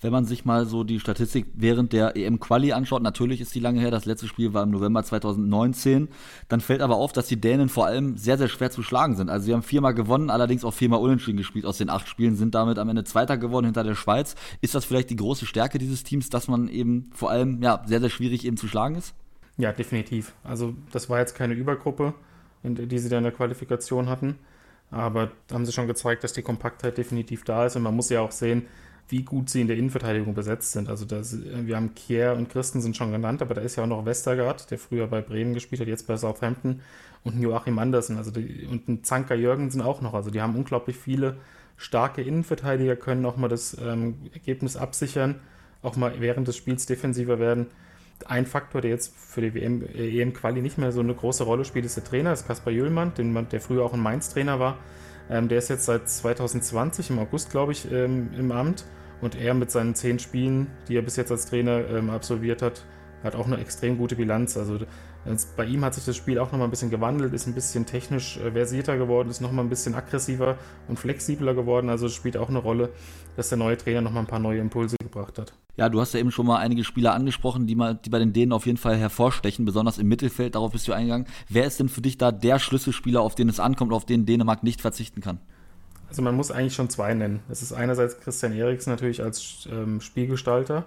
wenn 0.00 0.12
man 0.12 0.24
sich 0.24 0.44
mal 0.44 0.66
so 0.66 0.84
die 0.84 1.00
Statistik 1.00 1.46
während 1.54 1.92
der 1.92 2.16
EM-Quali 2.16 2.72
anschaut, 2.72 3.02
natürlich 3.02 3.40
ist 3.40 3.54
die 3.54 3.60
lange 3.60 3.80
her, 3.80 3.90
das 3.90 4.04
letzte 4.04 4.28
Spiel 4.28 4.54
war 4.54 4.62
im 4.62 4.70
November 4.70 5.02
2019, 5.02 6.08
dann 6.48 6.60
fällt 6.60 6.82
aber 6.82 6.96
auf, 6.96 7.12
dass 7.12 7.26
die 7.26 7.40
Dänen 7.40 7.68
vor 7.68 7.86
allem 7.86 8.16
sehr, 8.16 8.38
sehr 8.38 8.48
schwer 8.48 8.70
zu 8.70 8.82
schlagen 8.82 9.16
sind. 9.16 9.28
Also 9.28 9.46
sie 9.46 9.52
haben 9.52 9.62
viermal 9.62 9.94
gewonnen, 9.94 10.30
allerdings 10.30 10.64
auch 10.64 10.74
viermal 10.74 11.00
unentschieden 11.00 11.38
gespielt 11.38 11.66
aus 11.66 11.78
den 11.78 11.90
acht 11.90 12.08
Spielen, 12.08 12.36
sind 12.36 12.54
damit 12.54 12.78
am 12.78 12.88
Ende 12.88 13.04
Zweiter 13.04 13.36
geworden 13.36 13.66
hinter 13.66 13.84
der 13.84 13.96
Schweiz. 13.96 14.36
Ist 14.60 14.74
das 14.74 14.84
vielleicht 14.84 15.10
die 15.10 15.16
große 15.16 15.46
Stärke 15.46 15.78
dieses 15.78 16.04
Teams, 16.04 16.30
dass 16.30 16.48
man 16.48 16.68
eben 16.68 17.10
vor 17.12 17.30
allem 17.30 17.62
ja, 17.62 17.82
sehr, 17.86 18.00
sehr 18.00 18.10
schwierig 18.10 18.44
eben 18.44 18.56
zu 18.56 18.68
schlagen 18.68 18.94
ist? 18.94 19.14
Ja, 19.56 19.72
definitiv. 19.72 20.34
Also 20.44 20.74
das 20.92 21.10
war 21.10 21.18
jetzt 21.18 21.34
keine 21.34 21.54
Übergruppe, 21.54 22.14
die 22.62 22.98
sie 22.98 23.08
da 23.08 23.18
in 23.18 23.24
der 23.24 23.32
Qualifikation 23.32 24.08
hatten. 24.08 24.38
Aber 24.90 25.32
da 25.46 25.54
haben 25.54 25.66
sie 25.66 25.72
schon 25.72 25.86
gezeigt, 25.86 26.24
dass 26.24 26.32
die 26.32 26.42
Kompaktheit 26.42 26.96
definitiv 26.96 27.44
da 27.44 27.66
ist. 27.66 27.76
Und 27.76 27.82
man 27.82 27.94
muss 27.94 28.08
ja 28.08 28.20
auch 28.20 28.32
sehen, 28.32 28.66
wie 29.08 29.22
gut 29.22 29.48
sie 29.48 29.62
in 29.62 29.68
der 29.68 29.76
Innenverteidigung 29.76 30.34
besetzt 30.34 30.72
sind. 30.72 30.88
Also 30.88 31.04
das, 31.04 31.36
wir 31.42 31.76
haben 31.76 31.94
Kier 31.94 32.34
und 32.36 32.50
Christensen 32.50 32.94
schon 32.94 33.10
genannt, 33.10 33.40
aber 33.40 33.54
da 33.54 33.62
ist 33.62 33.76
ja 33.76 33.84
auch 33.84 33.88
noch 33.88 34.04
Westergaard, 34.04 34.70
der 34.70 34.78
früher 34.78 35.06
bei 35.06 35.22
Bremen 35.22 35.54
gespielt 35.54 35.80
hat, 35.80 35.88
jetzt 35.88 36.06
bei 36.06 36.16
Southampton 36.16 36.80
und 37.24 37.40
Joachim 37.40 37.78
Andersen 37.78 38.16
also 38.18 38.30
die, 38.30 38.66
und 38.70 38.88
ein 38.88 39.04
Zanka 39.04 39.34
Jürgensen 39.34 39.80
auch 39.80 40.02
noch. 40.02 40.14
Also 40.14 40.30
die 40.30 40.42
haben 40.42 40.54
unglaublich 40.56 40.96
viele 40.96 41.38
starke 41.76 42.22
Innenverteidiger, 42.22 42.96
können 42.96 43.24
auch 43.24 43.36
mal 43.36 43.48
das 43.48 43.76
ähm, 43.80 44.16
Ergebnis 44.34 44.76
absichern, 44.76 45.36
auch 45.82 45.96
mal 45.96 46.20
während 46.20 46.48
des 46.48 46.56
Spiels 46.56 46.84
defensiver 46.86 47.38
werden. 47.38 47.68
Ein 48.26 48.46
Faktor, 48.46 48.80
der 48.80 48.90
jetzt 48.90 49.14
für 49.16 49.40
die 49.40 49.54
WM, 49.54 49.82
äh, 49.82 50.20
EM-Quali 50.20 50.60
nicht 50.60 50.78
mehr 50.78 50.92
so 50.92 51.00
eine 51.00 51.14
große 51.14 51.44
Rolle 51.44 51.64
spielt, 51.64 51.84
ist 51.84 51.96
der 51.96 52.04
Trainer, 52.04 52.32
ist 52.32 52.46
Kaspar 52.46 52.72
Jüllmann, 52.72 53.14
den, 53.14 53.48
der 53.48 53.60
früher 53.60 53.84
auch 53.84 53.94
ein 53.94 54.00
Mainz-Trainer 54.00 54.58
war. 54.58 54.78
Ähm, 55.30 55.48
der 55.48 55.58
ist 55.58 55.68
jetzt 55.68 55.84
seit 55.84 56.08
2020, 56.08 57.10
im 57.10 57.18
August, 57.18 57.50
glaube 57.50 57.72
ich, 57.72 57.90
ähm, 57.90 58.30
im 58.36 58.50
Amt 58.50 58.84
und 59.20 59.34
er 59.40 59.54
mit 59.54 59.70
seinen 59.70 59.94
zehn 59.94 60.18
Spielen, 60.18 60.68
die 60.88 60.96
er 60.96 61.02
bis 61.02 61.16
jetzt 61.16 61.30
als 61.30 61.46
Trainer 61.46 61.88
ähm, 61.90 62.10
absolviert 62.10 62.62
hat, 62.62 62.84
hat 63.22 63.34
auch 63.34 63.46
eine 63.46 63.58
extrem 63.58 63.98
gute 63.98 64.16
Bilanz. 64.16 64.56
Also 64.56 64.78
bei 65.56 65.64
ihm 65.64 65.84
hat 65.84 65.94
sich 65.94 66.04
das 66.04 66.16
Spiel 66.16 66.38
auch 66.38 66.52
nochmal 66.52 66.68
ein 66.68 66.70
bisschen 66.70 66.90
gewandelt, 66.90 67.32
ist 67.34 67.46
ein 67.46 67.54
bisschen 67.54 67.86
technisch 67.86 68.36
äh, 68.38 68.52
versierter 68.52 68.96
geworden, 68.96 69.28
ist 69.28 69.40
nochmal 69.40 69.64
ein 69.64 69.68
bisschen 69.68 69.94
aggressiver 69.94 70.58
und 70.88 70.98
flexibler 70.98 71.54
geworden. 71.54 71.90
Also 71.90 72.06
es 72.06 72.14
spielt 72.14 72.36
auch 72.36 72.48
eine 72.48 72.58
Rolle, 72.58 72.90
dass 73.36 73.48
der 73.48 73.58
neue 73.58 73.76
Trainer 73.76 74.00
nochmal 74.00 74.22
ein 74.22 74.28
paar 74.28 74.38
neue 74.38 74.60
Impulse 74.60 74.96
gebracht 75.00 75.38
hat. 75.38 75.52
Ja, 75.76 75.88
du 75.88 76.00
hast 76.00 76.12
ja 76.12 76.20
eben 76.20 76.32
schon 76.32 76.46
mal 76.46 76.58
einige 76.58 76.82
Spieler 76.82 77.14
angesprochen, 77.14 77.66
die, 77.66 77.76
mal, 77.76 77.94
die 77.94 78.10
bei 78.10 78.18
den 78.18 78.32
Dänen 78.32 78.52
auf 78.52 78.66
jeden 78.66 78.78
Fall 78.78 78.96
hervorstechen, 78.96 79.64
besonders 79.64 79.98
im 79.98 80.08
Mittelfeld. 80.08 80.56
Darauf 80.56 80.72
bist 80.72 80.88
du 80.88 80.92
eingegangen. 80.92 81.26
Wer 81.48 81.66
ist 81.66 81.78
denn 81.78 81.88
für 81.88 82.00
dich 82.00 82.18
da 82.18 82.32
der 82.32 82.58
Schlüsselspieler, 82.58 83.20
auf 83.20 83.34
den 83.34 83.48
es 83.48 83.60
ankommt, 83.60 83.92
auf 83.92 84.04
den 84.04 84.26
Dänemark 84.26 84.64
nicht 84.64 84.80
verzichten 84.80 85.20
kann? 85.20 85.38
Also 86.08 86.22
man 86.22 86.34
muss 86.34 86.50
eigentlich 86.50 86.74
schon 86.74 86.88
zwei 86.88 87.14
nennen. 87.14 87.40
Es 87.48 87.62
ist 87.62 87.72
einerseits 87.72 88.18
Christian 88.18 88.52
Eriksen 88.52 88.90
natürlich 88.90 89.22
als 89.22 89.68
ähm, 89.70 90.00
Spielgestalter, 90.00 90.84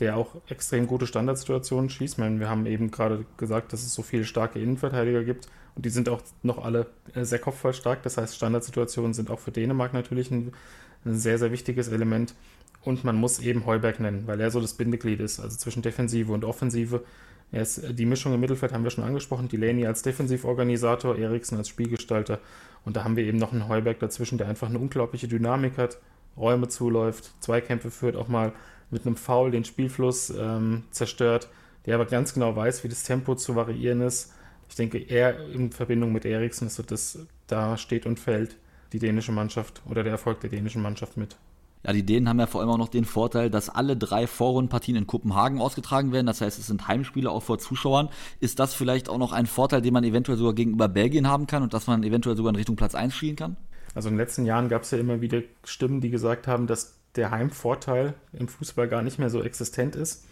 der 0.00 0.16
auch 0.16 0.36
extrem 0.48 0.86
gute 0.86 1.06
Standardsituationen 1.06 1.90
schießt. 1.90 2.18
Meine, 2.18 2.38
wir 2.40 2.48
haben 2.48 2.66
eben 2.66 2.90
gerade 2.90 3.24
gesagt, 3.36 3.72
dass 3.72 3.82
es 3.82 3.94
so 3.94 4.02
viele 4.02 4.24
starke 4.24 4.60
Innenverteidiger 4.60 5.24
gibt 5.24 5.48
und 5.74 5.84
die 5.84 5.90
sind 5.90 6.08
auch 6.08 6.20
noch 6.42 6.64
alle 6.64 6.86
äh, 7.14 7.24
sehr 7.24 7.38
kopfballstark. 7.38 8.02
Das 8.02 8.16
heißt, 8.16 8.34
Standardsituationen 8.34 9.14
sind 9.14 9.30
auch 9.30 9.38
für 9.38 9.52
Dänemark 9.52 9.94
natürlich 9.94 10.30
ein, 10.30 10.52
ein 11.04 11.16
sehr, 11.16 11.38
sehr 11.38 11.52
wichtiges 11.52 11.88
Element. 11.88 12.34
Und 12.82 13.04
man 13.04 13.16
muss 13.16 13.40
eben 13.40 13.66
Heuberg 13.66 14.00
nennen, 14.00 14.26
weil 14.26 14.40
er 14.40 14.50
so 14.50 14.60
das 14.60 14.74
Bindeglied 14.74 15.20
ist, 15.20 15.40
also 15.40 15.56
zwischen 15.56 15.82
Defensive 15.82 16.32
und 16.32 16.44
Offensive. 16.44 17.04
Ist, 17.50 17.82
die 17.98 18.06
Mischung 18.06 18.34
im 18.34 18.40
Mittelfeld 18.40 18.72
haben 18.72 18.84
wir 18.84 18.90
schon 18.90 19.04
angesprochen. 19.04 19.48
Delaney 19.48 19.86
als 19.86 20.02
Defensivorganisator, 20.02 21.16
Eriksen 21.16 21.56
als 21.56 21.68
Spielgestalter. 21.68 22.40
Und 22.84 22.96
da 22.96 23.04
haben 23.04 23.16
wir 23.16 23.24
eben 23.24 23.38
noch 23.38 23.52
einen 23.52 23.68
Heuberg 23.68 23.98
dazwischen, 24.00 24.36
der 24.36 24.48
einfach 24.48 24.68
eine 24.68 24.78
unglaubliche 24.78 25.28
Dynamik 25.28 25.78
hat, 25.78 25.98
Räume 26.36 26.68
zuläuft, 26.68 27.32
Zweikämpfe 27.40 27.90
führt, 27.90 28.16
auch 28.16 28.28
mal 28.28 28.52
mit 28.90 29.06
einem 29.06 29.16
Foul 29.16 29.50
den 29.50 29.64
Spielfluss 29.64 30.30
ähm, 30.30 30.84
zerstört, 30.90 31.48
der 31.86 31.94
aber 31.94 32.06
ganz 32.06 32.34
genau 32.34 32.54
weiß, 32.54 32.84
wie 32.84 32.88
das 32.88 33.02
Tempo 33.02 33.34
zu 33.34 33.56
variieren 33.56 34.00
ist. 34.00 34.32
Ich 34.68 34.76
denke, 34.76 34.98
er 34.98 35.48
in 35.50 35.72
Verbindung 35.72 36.12
mit 36.12 36.24
Eriksen, 36.24 36.68
so 36.68 36.82
das 36.82 37.18
da 37.46 37.76
steht 37.76 38.06
und 38.06 38.20
fällt 38.20 38.56
die 38.92 38.98
dänische 38.98 39.32
Mannschaft 39.32 39.82
oder 39.88 40.02
der 40.02 40.12
Erfolg 40.12 40.40
der 40.40 40.50
dänischen 40.50 40.82
Mannschaft 40.82 41.16
mit. 41.16 41.36
Ja, 41.84 41.92
die 41.92 42.04
Dänen 42.04 42.28
haben 42.28 42.40
ja 42.40 42.46
vor 42.46 42.60
allem 42.60 42.70
auch 42.70 42.78
noch 42.78 42.88
den 42.88 43.04
Vorteil, 43.04 43.50
dass 43.50 43.70
alle 43.70 43.96
drei 43.96 44.26
Vorrundenpartien 44.26 44.96
in 44.96 45.06
Kopenhagen 45.06 45.60
ausgetragen 45.60 46.12
werden. 46.12 46.26
Das 46.26 46.40
heißt, 46.40 46.58
es 46.58 46.66
sind 46.66 46.88
Heimspiele 46.88 47.30
auch 47.30 47.42
vor 47.42 47.58
Zuschauern. 47.58 48.08
Ist 48.40 48.58
das 48.58 48.74
vielleicht 48.74 49.08
auch 49.08 49.18
noch 49.18 49.32
ein 49.32 49.46
Vorteil, 49.46 49.80
den 49.80 49.94
man 49.94 50.02
eventuell 50.02 50.36
sogar 50.36 50.54
gegenüber 50.54 50.88
Belgien 50.88 51.28
haben 51.28 51.46
kann 51.46 51.62
und 51.62 51.74
dass 51.74 51.86
man 51.86 52.02
eventuell 52.02 52.36
sogar 52.36 52.50
in 52.50 52.56
Richtung 52.56 52.76
Platz 52.76 52.94
1 52.94 53.14
schielen 53.14 53.36
kann? 53.36 53.56
Also 53.94 54.08
in 54.08 54.14
den 54.14 54.18
letzten 54.18 54.44
Jahren 54.44 54.68
gab 54.68 54.82
es 54.82 54.90
ja 54.90 54.98
immer 54.98 55.20
wieder 55.20 55.40
Stimmen, 55.64 56.00
die 56.00 56.10
gesagt 56.10 56.46
haben, 56.46 56.66
dass 56.66 56.97
der 57.16 57.30
Heimvorteil 57.30 58.14
im 58.32 58.48
Fußball 58.48 58.88
gar 58.88 59.02
nicht 59.02 59.18
mehr 59.18 59.30
so 59.30 59.42
existent 59.42 59.96
ist. 59.96 60.24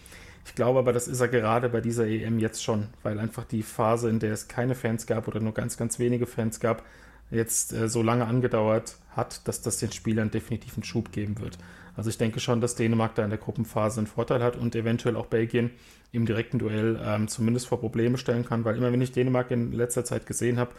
Ich 0.45 0.55
glaube 0.55 0.79
aber, 0.79 0.93
das 0.93 1.09
ist 1.09 1.21
er 1.21 1.29
gerade 1.29 1.69
bei 1.69 1.81
dieser 1.81 2.07
EM 2.07 2.39
jetzt 2.39 2.63
schon, 2.63 2.89
weil 3.03 3.19
einfach 3.19 3.45
die 3.45 3.63
Phase, 3.63 4.09
in 4.09 4.21
der 4.21 4.33
es 4.33 4.47
keine 4.47 4.75
Fans 4.75 5.07
gab 5.07 5.27
oder 5.27 5.41
nur 5.41 5.55
ganz, 5.55 5.77
ganz 5.77 5.99
wenige 5.99 6.27
Fans 6.27 6.61
gab, 6.61 6.85
jetzt 7.31 7.73
äh, 7.73 7.89
so 7.89 8.03
lange 8.03 8.27
angedauert 8.27 8.97
hat, 9.11 9.47
dass 9.49 9.61
das 9.63 9.79
den 9.79 9.91
Spielern 9.91 10.31
definitiv 10.31 10.75
einen 10.75 10.85
Schub 10.85 11.11
geben 11.11 11.41
wird. 11.41 11.59
Also 11.97 12.11
ich 12.11 12.19
denke 12.19 12.41
schon, 12.41 12.61
dass 12.61 12.77
Dänemark 12.77 13.15
da 13.15 13.25
in 13.25 13.31
der 13.31 13.39
Gruppenphase 13.39 13.99
einen 13.99 14.07
Vorteil 14.07 14.43
hat 14.43 14.57
und 14.57 14.77
eventuell 14.77 15.17
auch 15.17 15.27
Belgien 15.27 15.71
im 16.13 16.27
direkten 16.27 16.59
Duell 16.59 17.01
ähm, 17.03 17.27
zumindest 17.27 17.67
vor 17.67 17.81
Probleme 17.81 18.19
stellen 18.19 18.45
kann, 18.45 18.65
weil 18.65 18.77
immer 18.77 18.93
wenn 18.93 19.01
ich 19.01 19.13
Dänemark 19.13 19.51
in 19.51 19.73
letzter 19.73 20.05
Zeit 20.05 20.27
gesehen 20.27 20.59
habe, 20.59 20.73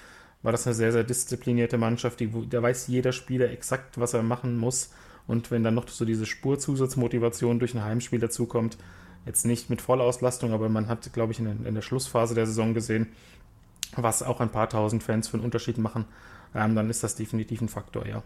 war 0.44 0.52
das 0.52 0.68
eine 0.68 0.76
sehr, 0.76 0.92
sehr 0.92 1.04
disziplinierte 1.04 1.78
Mannschaft, 1.78 2.20
die, 2.20 2.32
da 2.50 2.62
weiß 2.62 2.88
jeder 2.88 3.12
Spieler 3.12 3.50
exakt, 3.50 4.00
was 4.00 4.14
er 4.14 4.24
machen 4.24 4.58
muss. 4.58 4.92
Und 5.28 5.52
wenn 5.52 5.64
dann 5.64 5.76
noch 5.76 5.88
so 5.90 6.06
diese 6.06 6.26
Spurzusatzmotivation 6.26 7.60
durch 7.60 7.76
ein 7.76 7.84
Heimspiel 7.84 8.20
dazukommt, 8.20 8.78
jetzt 9.26 9.46
nicht 9.46 9.70
mit 9.70 9.82
Vollauslastung, 9.82 10.54
aber 10.54 10.70
man 10.70 10.88
hat, 10.88 11.12
glaube 11.14 11.34
ich, 11.34 11.40
in, 11.40 11.66
in 11.66 11.76
der 11.76 11.82
Schlussphase 11.82 12.34
der 12.34 12.46
Saison 12.46 12.74
gesehen, 12.74 13.08
was 13.96 14.24
auch 14.24 14.40
ein 14.40 14.50
paar 14.50 14.70
tausend 14.70 15.04
Fans 15.04 15.28
für 15.28 15.36
einen 15.36 15.46
Unterschied 15.46 15.78
machen, 15.78 16.06
ähm, 16.56 16.76
dann 16.76 16.90
ist 16.90 17.04
das 17.04 17.16
definitiv 17.16 17.62
ein 17.62 17.70
Faktor, 17.70 18.08
ja. 18.08 18.24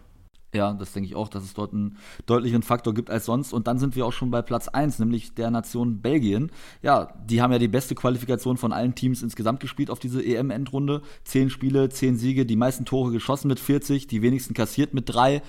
Ja, 0.54 0.74
das 0.74 0.92
denke 0.92 1.08
ich 1.08 1.14
auch, 1.14 1.28
dass 1.28 1.44
es 1.44 1.54
dort 1.54 1.72
einen 1.72 1.96
deutlichen 2.26 2.62
Faktor 2.62 2.92
gibt 2.92 3.08
als 3.08 3.24
sonst. 3.24 3.54
Und 3.54 3.66
dann 3.66 3.78
sind 3.78 3.96
wir 3.96 4.04
auch 4.04 4.12
schon 4.12 4.30
bei 4.30 4.42
Platz 4.42 4.68
1, 4.68 4.98
nämlich 4.98 5.34
der 5.34 5.50
Nation 5.50 6.02
Belgien. 6.02 6.50
Ja, 6.82 7.14
die 7.24 7.40
haben 7.40 7.52
ja 7.52 7.58
die 7.58 7.68
beste 7.68 7.94
Qualifikation 7.94 8.58
von 8.58 8.70
allen 8.70 8.94
Teams 8.94 9.22
insgesamt 9.22 9.60
gespielt 9.60 9.88
auf 9.88 9.98
diese 9.98 10.22
EM-Endrunde. 10.22 11.00
Zehn 11.24 11.48
Spiele, 11.48 11.88
zehn 11.88 12.18
Siege, 12.18 12.44
die 12.44 12.56
meisten 12.56 12.84
Tore 12.84 13.12
geschossen 13.12 13.48
mit 13.48 13.60
40, 13.60 14.08
die 14.08 14.20
wenigsten 14.20 14.52
kassiert 14.52 14.92
mit 14.92 15.08
drei. 15.08 15.40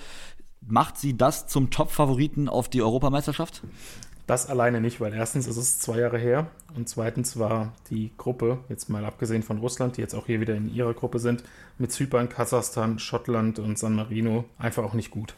Macht 0.68 0.98
sie 0.98 1.18
das 1.18 1.48
zum 1.48 1.70
Top-Favoriten 1.70 2.48
auf 2.50 2.70
die 2.70 2.82
Europameisterschaft? 2.82 3.64
Das 4.26 4.48
alleine 4.48 4.80
nicht, 4.80 5.02
weil 5.02 5.14
erstens 5.14 5.48
ist 5.48 5.58
es 5.58 5.80
zwei 5.80 6.00
Jahre 6.00 6.18
her 6.18 6.48
und 6.76 6.88
zweitens 6.88 7.38
war 7.38 7.74
die 7.90 8.12
Gruppe, 8.18 8.60
jetzt 8.70 8.90
mal 8.90 9.04
abgesehen 9.04 9.44
von 9.44 9.58
Russland, 9.58 9.98
die 9.98 10.02
jetzt 10.02 10.16
auch 10.16 10.28
hier 10.28 10.40
wieder 10.40 10.56
in 10.56 10.74
ihrer 10.74 10.94
Gruppe 10.94 11.20
sind, 11.20 11.44
mit 11.78 11.92
Zypern, 11.92 12.30
Kasachstan, 12.30 13.00
Schottland 13.00 13.60
und 13.60 13.78
San 13.78 13.96
Marino 13.96 14.46
einfach 14.58 14.84
auch 14.84 14.94
nicht 14.94 15.12
gut. 15.12 15.34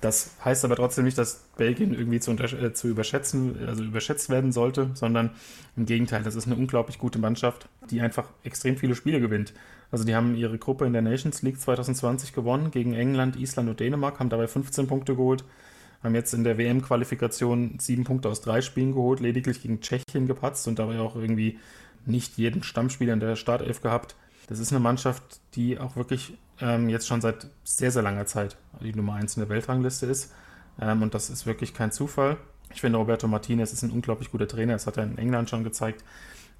Das 0.00 0.30
heißt 0.44 0.64
aber 0.64 0.76
trotzdem 0.76 1.04
nicht, 1.04 1.18
dass 1.18 1.44
Belgien 1.58 1.92
irgendwie 1.92 2.20
zu, 2.20 2.32
äh, 2.32 2.72
zu 2.72 2.88
überschätzen, 2.88 3.68
also 3.68 3.84
überschätzt 3.84 4.30
werden 4.30 4.50
sollte, 4.50 4.90
sondern 4.94 5.30
im 5.76 5.84
Gegenteil, 5.84 6.22
das 6.22 6.34
ist 6.34 6.46
eine 6.46 6.56
unglaublich 6.56 6.98
gute 6.98 7.18
Mannschaft, 7.18 7.68
die 7.90 8.00
einfach 8.00 8.28
extrem 8.44 8.78
viele 8.78 8.94
Spiele 8.94 9.20
gewinnt. 9.20 9.52
Also 9.90 10.04
die 10.04 10.14
haben 10.14 10.34
ihre 10.34 10.56
Gruppe 10.56 10.86
in 10.86 10.94
der 10.94 11.02
Nations 11.02 11.42
League 11.42 11.60
2020 11.60 12.32
gewonnen 12.32 12.70
gegen 12.70 12.94
England, 12.94 13.36
Island 13.36 13.68
und 13.68 13.78
Dänemark, 13.78 14.18
haben 14.18 14.30
dabei 14.30 14.48
15 14.48 14.86
Punkte 14.86 15.14
geholt 15.14 15.44
haben 16.02 16.14
jetzt 16.14 16.34
in 16.34 16.44
der 16.44 16.58
WM-Qualifikation 16.58 17.78
sieben 17.78 18.04
Punkte 18.04 18.28
aus 18.28 18.40
drei 18.40 18.60
Spielen 18.60 18.92
geholt, 18.92 19.20
lediglich 19.20 19.62
gegen 19.62 19.80
Tschechien 19.80 20.26
gepatzt 20.26 20.66
und 20.66 20.78
dabei 20.78 20.98
auch 20.98 21.16
irgendwie 21.16 21.58
nicht 22.04 22.36
jeden 22.38 22.62
Stammspieler 22.62 23.12
in 23.12 23.20
der 23.20 23.36
Startelf 23.36 23.80
gehabt. 23.80 24.16
Das 24.48 24.58
ist 24.58 24.72
eine 24.72 24.80
Mannschaft, 24.80 25.40
die 25.54 25.78
auch 25.78 25.96
wirklich 25.96 26.36
ähm, 26.60 26.88
jetzt 26.88 27.06
schon 27.06 27.20
seit 27.20 27.48
sehr, 27.64 27.90
sehr 27.90 28.02
langer 28.02 28.26
Zeit 28.26 28.56
die 28.80 28.94
Nummer 28.94 29.14
eins 29.14 29.36
in 29.36 29.40
der 29.40 29.48
Weltrangliste 29.48 30.06
ist. 30.06 30.32
Ähm, 30.80 31.02
und 31.02 31.14
das 31.14 31.30
ist 31.30 31.46
wirklich 31.46 31.74
kein 31.74 31.92
Zufall. 31.92 32.36
Ich 32.74 32.80
finde, 32.80 32.98
Roberto 32.98 33.28
Martinez 33.28 33.72
ist 33.72 33.82
ein 33.82 33.90
unglaublich 33.90 34.30
guter 34.30 34.48
Trainer. 34.48 34.72
Das 34.72 34.86
hat 34.86 34.96
er 34.96 35.04
in 35.04 35.18
England 35.18 35.50
schon 35.50 35.62
gezeigt, 35.62 36.02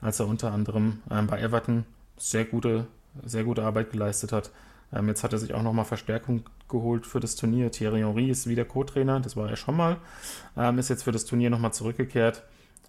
als 0.00 0.20
er 0.20 0.28
unter 0.28 0.52
anderem 0.52 1.00
ähm, 1.10 1.26
bei 1.26 1.40
Everton 1.40 1.84
sehr 2.16 2.44
gute, 2.44 2.86
sehr 3.24 3.44
gute 3.44 3.64
Arbeit 3.64 3.90
geleistet 3.90 4.32
hat. 4.32 4.50
Ähm, 4.94 5.08
jetzt 5.08 5.24
hat 5.24 5.32
er 5.32 5.38
sich 5.38 5.54
auch 5.54 5.62
nochmal 5.62 5.84
Verstärkung 5.84 6.42
geholt 6.68 7.06
für 7.06 7.20
das 7.20 7.36
Turnier. 7.36 7.70
Thierry 7.70 8.00
Henry 8.00 8.30
ist 8.30 8.46
wieder 8.46 8.64
Co-Trainer, 8.64 9.20
das 9.20 9.36
war 9.36 9.48
er 9.48 9.56
schon 9.56 9.76
mal. 9.76 9.96
Ähm, 10.56 10.78
ist 10.78 10.90
jetzt 10.90 11.04
für 11.04 11.12
das 11.12 11.24
Turnier 11.24 11.50
nochmal 11.50 11.72
zurückgekehrt. 11.72 12.42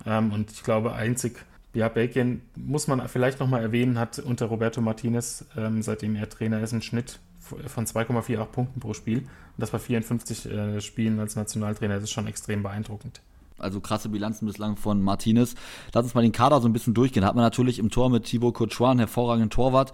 Ähm, 0.05 0.31
und 0.31 0.51
ich 0.51 0.63
glaube, 0.63 0.93
einzig, 0.93 1.45
ja, 1.73 1.89
Belgien 1.89 2.41
muss 2.55 2.87
man 2.87 3.07
vielleicht 3.07 3.39
nochmal 3.39 3.61
erwähnen, 3.61 3.97
hat 3.97 4.19
unter 4.19 4.45
Roberto 4.45 4.81
Martinez, 4.81 5.45
ähm, 5.57 5.81
seitdem 5.81 6.15
er 6.15 6.29
Trainer 6.29 6.61
ist, 6.61 6.73
einen 6.73 6.81
Schnitt 6.81 7.19
von 7.39 7.85
2,48 7.85 8.45
Punkten 8.45 8.79
pro 8.79 8.93
Spiel. 8.93 9.19
Und 9.19 9.27
das 9.57 9.71
bei 9.71 9.79
54 9.79 10.45
äh, 10.45 10.81
Spielen 10.81 11.19
als 11.19 11.35
Nationaltrainer. 11.35 11.95
Das 11.95 12.03
ist 12.03 12.11
schon 12.11 12.27
extrem 12.27 12.63
beeindruckend 12.63 13.21
also 13.59 13.79
krasse 13.79 14.09
Bilanzen 14.09 14.45
bislang 14.45 14.75
von 14.75 15.01
Martinez. 15.01 15.55
Lass 15.93 16.03
uns 16.03 16.13
mal 16.13 16.21
den 16.21 16.31
Kader 16.31 16.61
so 16.61 16.67
ein 16.67 16.73
bisschen 16.73 16.93
durchgehen. 16.93 17.25
Hat 17.25 17.35
man 17.35 17.43
natürlich 17.43 17.79
im 17.79 17.89
Tor 17.89 18.09
mit 18.09 18.25
Thibaut 18.25 18.55
Courtois 18.55 18.89
einen 18.89 18.99
hervorragenden 18.99 19.49
Torwart 19.49 19.93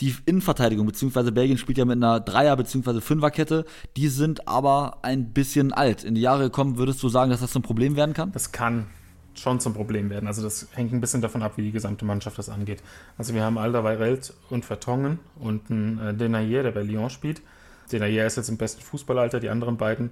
die 0.00 0.14
Innenverteidigung, 0.26 0.86
beziehungsweise 0.86 1.32
Belgien 1.32 1.58
spielt 1.58 1.78
ja 1.78 1.84
mit 1.84 1.96
einer 1.96 2.20
Dreier- 2.20 2.56
beziehungsweise 2.56 3.00
Fünferkette, 3.00 3.64
die 3.96 4.08
sind 4.08 4.46
aber 4.46 4.98
ein 5.02 5.32
bisschen 5.32 5.72
alt. 5.72 6.04
In 6.04 6.14
die 6.14 6.20
Jahre 6.20 6.44
gekommen, 6.44 6.78
würdest 6.78 7.02
du 7.02 7.08
sagen, 7.08 7.30
dass 7.30 7.40
das 7.40 7.50
zum 7.50 7.62
Problem 7.62 7.96
werden 7.96 8.14
kann? 8.14 8.30
Das 8.32 8.52
kann 8.52 8.86
schon 9.34 9.60
zum 9.60 9.74
Problem 9.74 10.10
werden. 10.10 10.26
Also 10.26 10.42
das 10.42 10.68
hängt 10.72 10.92
ein 10.92 11.00
bisschen 11.00 11.20
davon 11.20 11.42
ab, 11.42 11.52
wie 11.56 11.62
die 11.62 11.72
gesamte 11.72 12.04
Mannschaft 12.04 12.38
das 12.38 12.48
angeht. 12.48 12.82
Also 13.16 13.34
wir 13.34 13.42
haben 13.42 13.58
Alderweireld 13.58 14.34
und 14.50 14.64
Vertongen 14.64 15.18
und 15.38 15.70
einen 15.70 15.98
äh, 15.98 16.14
Denayer, 16.14 16.62
der 16.62 16.72
bei 16.72 16.82
Lyon 16.82 17.10
spielt. 17.10 17.42
Denayer 17.90 18.26
ist 18.26 18.36
jetzt 18.36 18.48
im 18.48 18.56
besten 18.56 18.82
Fußballalter, 18.82 19.40
die 19.40 19.48
anderen 19.48 19.76
beiden, 19.76 20.10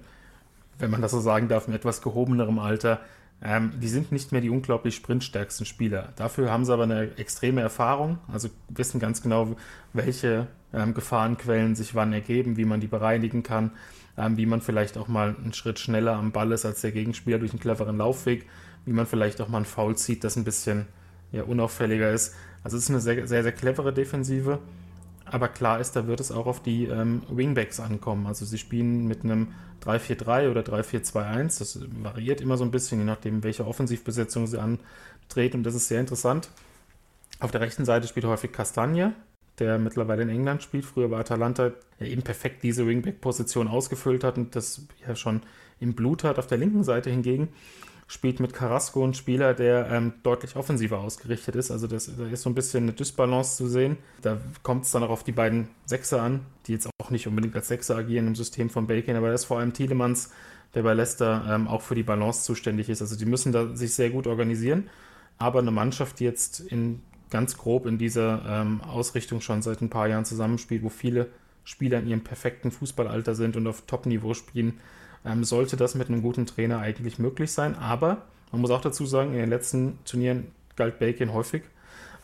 wenn 0.79 0.89
man 0.89 1.01
das 1.01 1.11
so 1.11 1.19
sagen 1.19 1.47
darf, 1.47 1.67
im 1.67 1.73
etwas 1.73 2.01
gehobenerem 2.01 2.59
Alter, 2.59 2.99
Ähm, 3.41 3.71
die 3.79 3.87
sind 3.87 4.11
nicht 4.11 4.31
mehr 4.31 4.41
die 4.41 4.49
unglaublich 4.49 4.95
sprintstärksten 4.95 5.65
Spieler. 5.65 6.13
Dafür 6.15 6.51
haben 6.51 6.65
sie 6.65 6.73
aber 6.73 6.83
eine 6.83 7.17
extreme 7.17 7.61
Erfahrung, 7.61 8.17
also 8.31 8.49
wissen 8.69 8.99
ganz 8.99 9.21
genau, 9.21 9.55
welche 9.93 10.47
ähm, 10.73 10.93
Gefahrenquellen 10.93 11.75
sich 11.75 11.93
wann 11.93 12.13
ergeben, 12.13 12.57
wie 12.57 12.65
man 12.65 12.79
die 12.79 12.87
bereinigen 12.87 13.43
kann, 13.43 13.71
ähm, 14.17 14.37
wie 14.37 14.47
man 14.47 14.61
vielleicht 14.61 14.97
auch 14.97 15.07
mal 15.07 15.35
einen 15.35 15.53
Schritt 15.53 15.77
schneller 15.79 16.15
am 16.15 16.31
Ball 16.31 16.51
ist 16.51 16.65
als 16.65 16.81
der 16.81 16.91
Gegenspieler 16.91 17.37
durch 17.37 17.51
einen 17.51 17.59
cleveren 17.59 17.97
Laufweg, 17.97 18.47
wie 18.85 18.93
man 18.93 19.05
vielleicht 19.05 19.39
auch 19.39 19.49
mal 19.49 19.57
einen 19.57 19.65
Foul 19.65 19.95
zieht, 19.95 20.23
das 20.23 20.35
ein 20.35 20.43
bisschen 20.43 20.87
ja, 21.31 21.43
unauffälliger 21.43 22.11
ist. 22.11 22.33
Also 22.63 22.77
es 22.77 22.83
ist 22.83 22.89
eine 22.89 23.01
sehr, 23.01 23.27
sehr, 23.27 23.43
sehr 23.43 23.51
clevere 23.51 23.93
Defensive. 23.93 24.59
Aber 25.31 25.47
klar 25.47 25.79
ist, 25.79 25.95
da 25.95 26.07
wird 26.07 26.19
es 26.19 26.31
auch 26.31 26.45
auf 26.45 26.61
die 26.61 26.85
ähm, 26.85 27.21
Wingbacks 27.29 27.79
ankommen. 27.79 28.27
Also 28.27 28.45
sie 28.45 28.57
spielen 28.57 29.07
mit 29.07 29.23
einem 29.23 29.53
3-4-3 29.83 30.51
oder 30.51 30.61
3-4-2-1. 30.61 31.59
Das 31.59 31.79
variiert 32.03 32.41
immer 32.41 32.57
so 32.57 32.63
ein 32.63 32.71
bisschen, 32.71 32.99
je 32.99 33.05
nachdem, 33.05 33.43
welche 33.43 33.65
Offensivbesetzung 33.65 34.47
sie 34.47 34.59
antreten. 34.59 35.57
Und 35.57 35.63
das 35.63 35.75
ist 35.75 35.87
sehr 35.87 35.99
interessant. 35.99 36.49
Auf 37.39 37.51
der 37.51 37.61
rechten 37.61 37.85
Seite 37.85 38.07
spielt 38.07 38.25
häufig 38.25 38.51
Castagne, 38.51 39.13
der 39.59 39.77
mittlerweile 39.77 40.23
in 40.23 40.29
England 40.29 40.63
spielt. 40.63 40.85
Früher 40.85 41.09
bei 41.09 41.19
Atalanta 41.19 41.71
der 41.99 42.07
eben 42.07 42.21
perfekt 42.21 42.63
diese 42.63 42.85
Wingback-Position 42.85 43.67
ausgefüllt 43.67 44.23
hat 44.23 44.37
und 44.37 44.55
das 44.55 44.83
ja 45.07 45.15
schon 45.15 45.41
im 45.79 45.93
Blut 45.93 46.23
hat. 46.23 46.39
Auf 46.39 46.47
der 46.47 46.57
linken 46.57 46.83
Seite 46.83 47.09
hingegen 47.09 47.49
spielt 48.07 48.39
mit 48.39 48.53
Carrasco 48.53 49.05
ein 49.05 49.13
Spieler, 49.13 49.53
der 49.53 49.89
ähm, 49.91 50.13
deutlich 50.23 50.55
offensiver 50.55 50.99
ausgerichtet 50.99 51.55
ist. 51.55 51.71
Also 51.71 51.87
das, 51.87 52.09
da 52.17 52.25
ist 52.27 52.41
so 52.41 52.49
ein 52.49 52.55
bisschen 52.55 52.83
eine 52.83 52.93
Dysbalance 52.93 53.57
zu 53.57 53.67
sehen. 53.67 53.97
Da 54.21 54.37
kommt 54.63 54.85
es 54.85 54.91
dann 54.91 55.03
auch 55.03 55.09
auf 55.09 55.23
die 55.25 55.33
beiden 55.33 55.67
Sechser 55.85 56.21
an, 56.21 56.45
die 56.65 56.73
jetzt 56.73 56.89
auch 56.99 57.09
nicht 57.11 57.27
unbedingt 57.27 57.55
als 57.55 57.67
Sechser 57.67 57.97
agieren 57.97 58.27
im 58.27 58.35
System 58.35 58.69
von 58.69 58.87
Bacon, 58.87 59.15
aber 59.17 59.31
das 59.31 59.41
ist 59.41 59.47
vor 59.47 59.59
allem 59.59 59.73
Thielemanns, 59.73 60.31
der 60.73 60.83
bei 60.83 60.93
Leicester 60.93 61.45
ähm, 61.49 61.67
auch 61.67 61.81
für 61.81 61.95
die 61.95 62.03
Balance 62.03 62.43
zuständig 62.43 62.87
ist. 62.89 63.01
Also 63.01 63.17
die 63.17 63.25
müssen 63.25 63.51
da 63.51 63.75
sich 63.75 63.93
sehr 63.93 64.09
gut 64.09 64.25
organisieren. 64.25 64.89
Aber 65.37 65.59
eine 65.59 65.71
Mannschaft, 65.71 66.19
die 66.19 66.23
jetzt 66.23 66.61
in 66.61 67.01
ganz 67.29 67.57
grob 67.57 67.85
in 67.85 67.97
dieser 67.97 68.43
ähm, 68.47 68.81
Ausrichtung 68.81 69.41
schon 69.41 69.61
seit 69.61 69.81
ein 69.81 69.89
paar 69.89 70.07
Jahren 70.07 70.25
zusammenspielt, 70.25 70.81
wo 70.81 70.89
viele 70.89 71.27
Spieler 71.63 71.99
in 71.99 72.07
ihrem 72.07 72.23
perfekten 72.23 72.71
Fußballalter 72.71 73.35
sind 73.35 73.57
und 73.57 73.67
auf 73.67 73.81
Top-Niveau 73.81 74.33
spielen, 74.33 74.79
ähm, 75.27 75.43
sollte 75.43 75.77
das 75.77 75.95
mit 75.95 76.09
einem 76.09 76.21
guten 76.21 76.45
Trainer 76.45 76.79
eigentlich 76.79 77.19
möglich 77.19 77.51
sein. 77.51 77.75
Aber 77.75 78.23
man 78.51 78.61
muss 78.61 78.71
auch 78.71 78.81
dazu 78.81 79.05
sagen, 79.05 79.33
in 79.33 79.39
den 79.39 79.49
letzten 79.49 79.99
Turnieren 80.05 80.47
galt 80.75 80.99
Bacon 80.99 81.33
häufig 81.33 81.63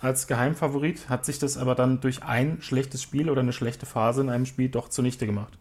als 0.01 0.27
Geheimfavorit, 0.27 1.09
hat 1.09 1.25
sich 1.25 1.39
das 1.39 1.57
aber 1.57 1.75
dann 1.75 2.01
durch 2.01 2.23
ein 2.23 2.61
schlechtes 2.61 3.01
Spiel 3.01 3.29
oder 3.29 3.41
eine 3.41 3.53
schlechte 3.53 3.85
Phase 3.85 4.21
in 4.21 4.29
einem 4.29 4.45
Spiel 4.45 4.69
doch 4.69 4.89
zunichte 4.89 5.25
gemacht. 5.25 5.57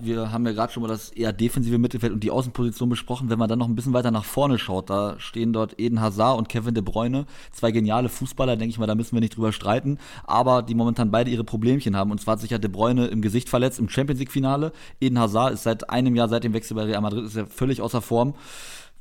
Wir 0.00 0.32
haben 0.32 0.44
ja 0.44 0.50
gerade 0.50 0.72
schon 0.72 0.82
mal 0.82 0.88
das 0.88 1.10
eher 1.10 1.32
defensive 1.32 1.78
Mittelfeld 1.78 2.12
und 2.12 2.24
die 2.24 2.32
Außenposition 2.32 2.88
besprochen. 2.88 3.30
Wenn 3.30 3.38
man 3.38 3.48
dann 3.48 3.60
noch 3.60 3.68
ein 3.68 3.76
bisschen 3.76 3.92
weiter 3.92 4.10
nach 4.10 4.24
vorne 4.24 4.58
schaut, 4.58 4.90
da 4.90 5.14
stehen 5.20 5.52
dort 5.52 5.78
Eden 5.78 6.00
Hazard 6.00 6.36
und 6.36 6.48
Kevin 6.48 6.74
De 6.74 6.82
Bruyne, 6.82 7.26
zwei 7.52 7.70
geniale 7.70 8.08
Fußballer, 8.08 8.56
denke 8.56 8.70
ich 8.70 8.78
mal, 8.80 8.88
da 8.88 8.96
müssen 8.96 9.14
wir 9.14 9.20
nicht 9.20 9.36
drüber 9.36 9.52
streiten, 9.52 9.98
aber 10.24 10.62
die 10.62 10.74
momentan 10.74 11.12
beide 11.12 11.30
ihre 11.30 11.44
Problemchen 11.44 11.94
haben. 11.94 12.10
Und 12.10 12.20
zwar 12.20 12.32
hat 12.32 12.40
sich 12.40 12.50
ja 12.50 12.58
De 12.58 12.68
Bruyne 12.68 13.06
im 13.06 13.22
Gesicht 13.22 13.48
verletzt 13.48 13.78
im 13.78 13.88
Champions 13.88 14.18
League 14.18 14.32
Finale. 14.32 14.72
Eden 15.00 15.20
Hazard 15.20 15.54
ist 15.54 15.62
seit 15.62 15.88
einem 15.90 16.16
Jahr, 16.16 16.28
seit 16.28 16.42
dem 16.42 16.54
Wechsel 16.54 16.74
bei 16.74 16.82
Real 16.82 17.00
Madrid, 17.00 17.24
ist 17.24 17.36
er 17.36 17.46
völlig 17.46 17.80
außer 17.80 18.02
Form. 18.02 18.34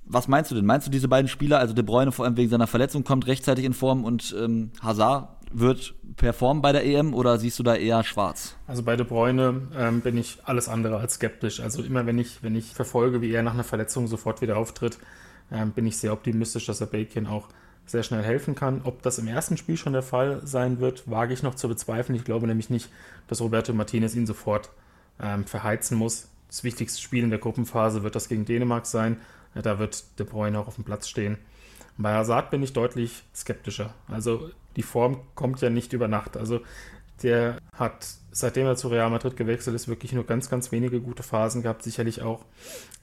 Was 0.06 0.28
meinst 0.28 0.52
du 0.52 0.56
denn? 0.56 0.66
Meinst 0.66 0.86
du, 0.86 0.92
diese 0.92 1.08
beiden 1.08 1.28
Spieler, 1.28 1.58
also 1.58 1.74
De 1.74 1.84
Bruyne 1.84 2.12
vor 2.12 2.26
allem 2.26 2.38
wegen 2.38 2.50
seiner 2.50 2.68
Verletzung, 2.68 3.04
kommt 3.04 3.26
rechtzeitig 3.26 3.66
in 3.66 3.74
Form 3.74 4.04
und 4.04 4.36
ähm, 4.40 4.70
Hazard 4.82 5.30
wird 5.54 5.94
performen 6.16 6.62
bei 6.62 6.72
der 6.72 6.86
EM 6.86 7.14
oder 7.14 7.38
siehst 7.38 7.60
du 7.60 7.64
da 7.64 7.76
eher 7.76 8.04
schwarz? 8.04 8.56
Also 8.68 8.84
bei 8.84 8.96
De 8.96 9.06
Bruyne 9.06 9.62
ähm, 9.76 10.02
bin 10.02 10.18
ich 10.18 10.40
alles 10.44 10.68
andere 10.68 10.98
als 10.98 11.16
skeptisch. 11.16 11.60
Also 11.60 11.84
immer 11.84 12.06
wenn 12.06 12.18
ich, 12.20 12.44
wenn 12.44 12.56
ich 12.56 12.74
verfolge, 12.74 13.22
wie 13.22 13.32
er 13.32 13.44
nach 13.44 13.54
einer 13.54 13.64
Verletzung 13.64 14.08
sofort 14.08 14.42
wieder 14.42 14.58
auftritt, 14.58 14.98
ähm, 15.52 15.72
bin 15.72 15.86
ich 15.86 15.98
sehr 15.98 16.14
optimistisch, 16.14 16.66
dass 16.66 16.82
er 16.82 16.88
Bacon 16.88 17.28
auch 17.28 17.48
sehr 17.86 18.04
schnell 18.04 18.24
helfen 18.24 18.56
kann. 18.56 18.82
Ob 18.84 19.02
das 19.02 19.20
im 19.20 19.28
ersten 19.28 19.58
Spiel 19.58 19.78
schon 19.78 19.94
der 19.94 20.04
Fall 20.04 20.42
sein 20.44 20.80
wird, 20.80 21.10
wage 21.10 21.34
ich 21.34 21.44
noch 21.44 21.56
zu 21.56 21.68
bezweifeln. 21.68 22.16
Ich 22.16 22.24
glaube 22.24 22.48
nämlich 22.48 22.70
nicht, 22.70 22.90
dass 23.28 23.42
Roberto 23.42 23.74
Martinez 23.74 24.16
ihn 24.16 24.26
sofort 24.26 24.70
ähm, 25.22 25.46
verheizen 25.46 25.98
muss. 25.98 26.30
Das 26.48 26.64
wichtigste 26.64 27.02
Spiel 27.02 27.24
in 27.24 27.30
der 27.30 27.40
Gruppenphase 27.40 28.04
wird 28.04 28.16
das 28.16 28.30
gegen 28.30 28.46
Dänemark 28.46 28.86
sein. 28.86 29.18
Ja, 29.56 29.62
da 29.62 29.80
wird 29.80 30.20
De 30.20 30.26
Bruyne 30.26 30.58
auch 30.60 30.68
auf 30.68 30.76
dem 30.76 30.84
Platz 30.84 31.08
stehen. 31.08 31.38
Bei 31.98 32.14
Hazard 32.14 32.52
bin 32.52 32.64
ich 32.64 32.74
deutlich 32.74 33.24
skeptischer. 33.36 33.94
Also 34.08 34.50
die 34.76 34.84
Form 34.84 35.22
kommt 35.36 35.62
ja 35.62 35.70
nicht 35.70 35.94
über 35.94 36.08
Nacht. 36.08 36.38
Also 36.38 36.62
der 37.22 37.58
hat, 37.76 38.08
seitdem 38.32 38.66
er 38.66 38.76
zu 38.76 38.88
Real 38.88 39.10
Madrid 39.10 39.38
gewechselt 39.38 39.76
ist, 39.76 39.88
wirklich 39.88 40.14
nur 40.14 40.26
ganz, 40.26 40.50
ganz 40.50 40.72
wenige 40.72 41.00
gute 41.00 41.24
Phasen 41.24 41.62
gehabt. 41.62 41.84
Sicherlich 41.84 42.22
auch 42.22 42.46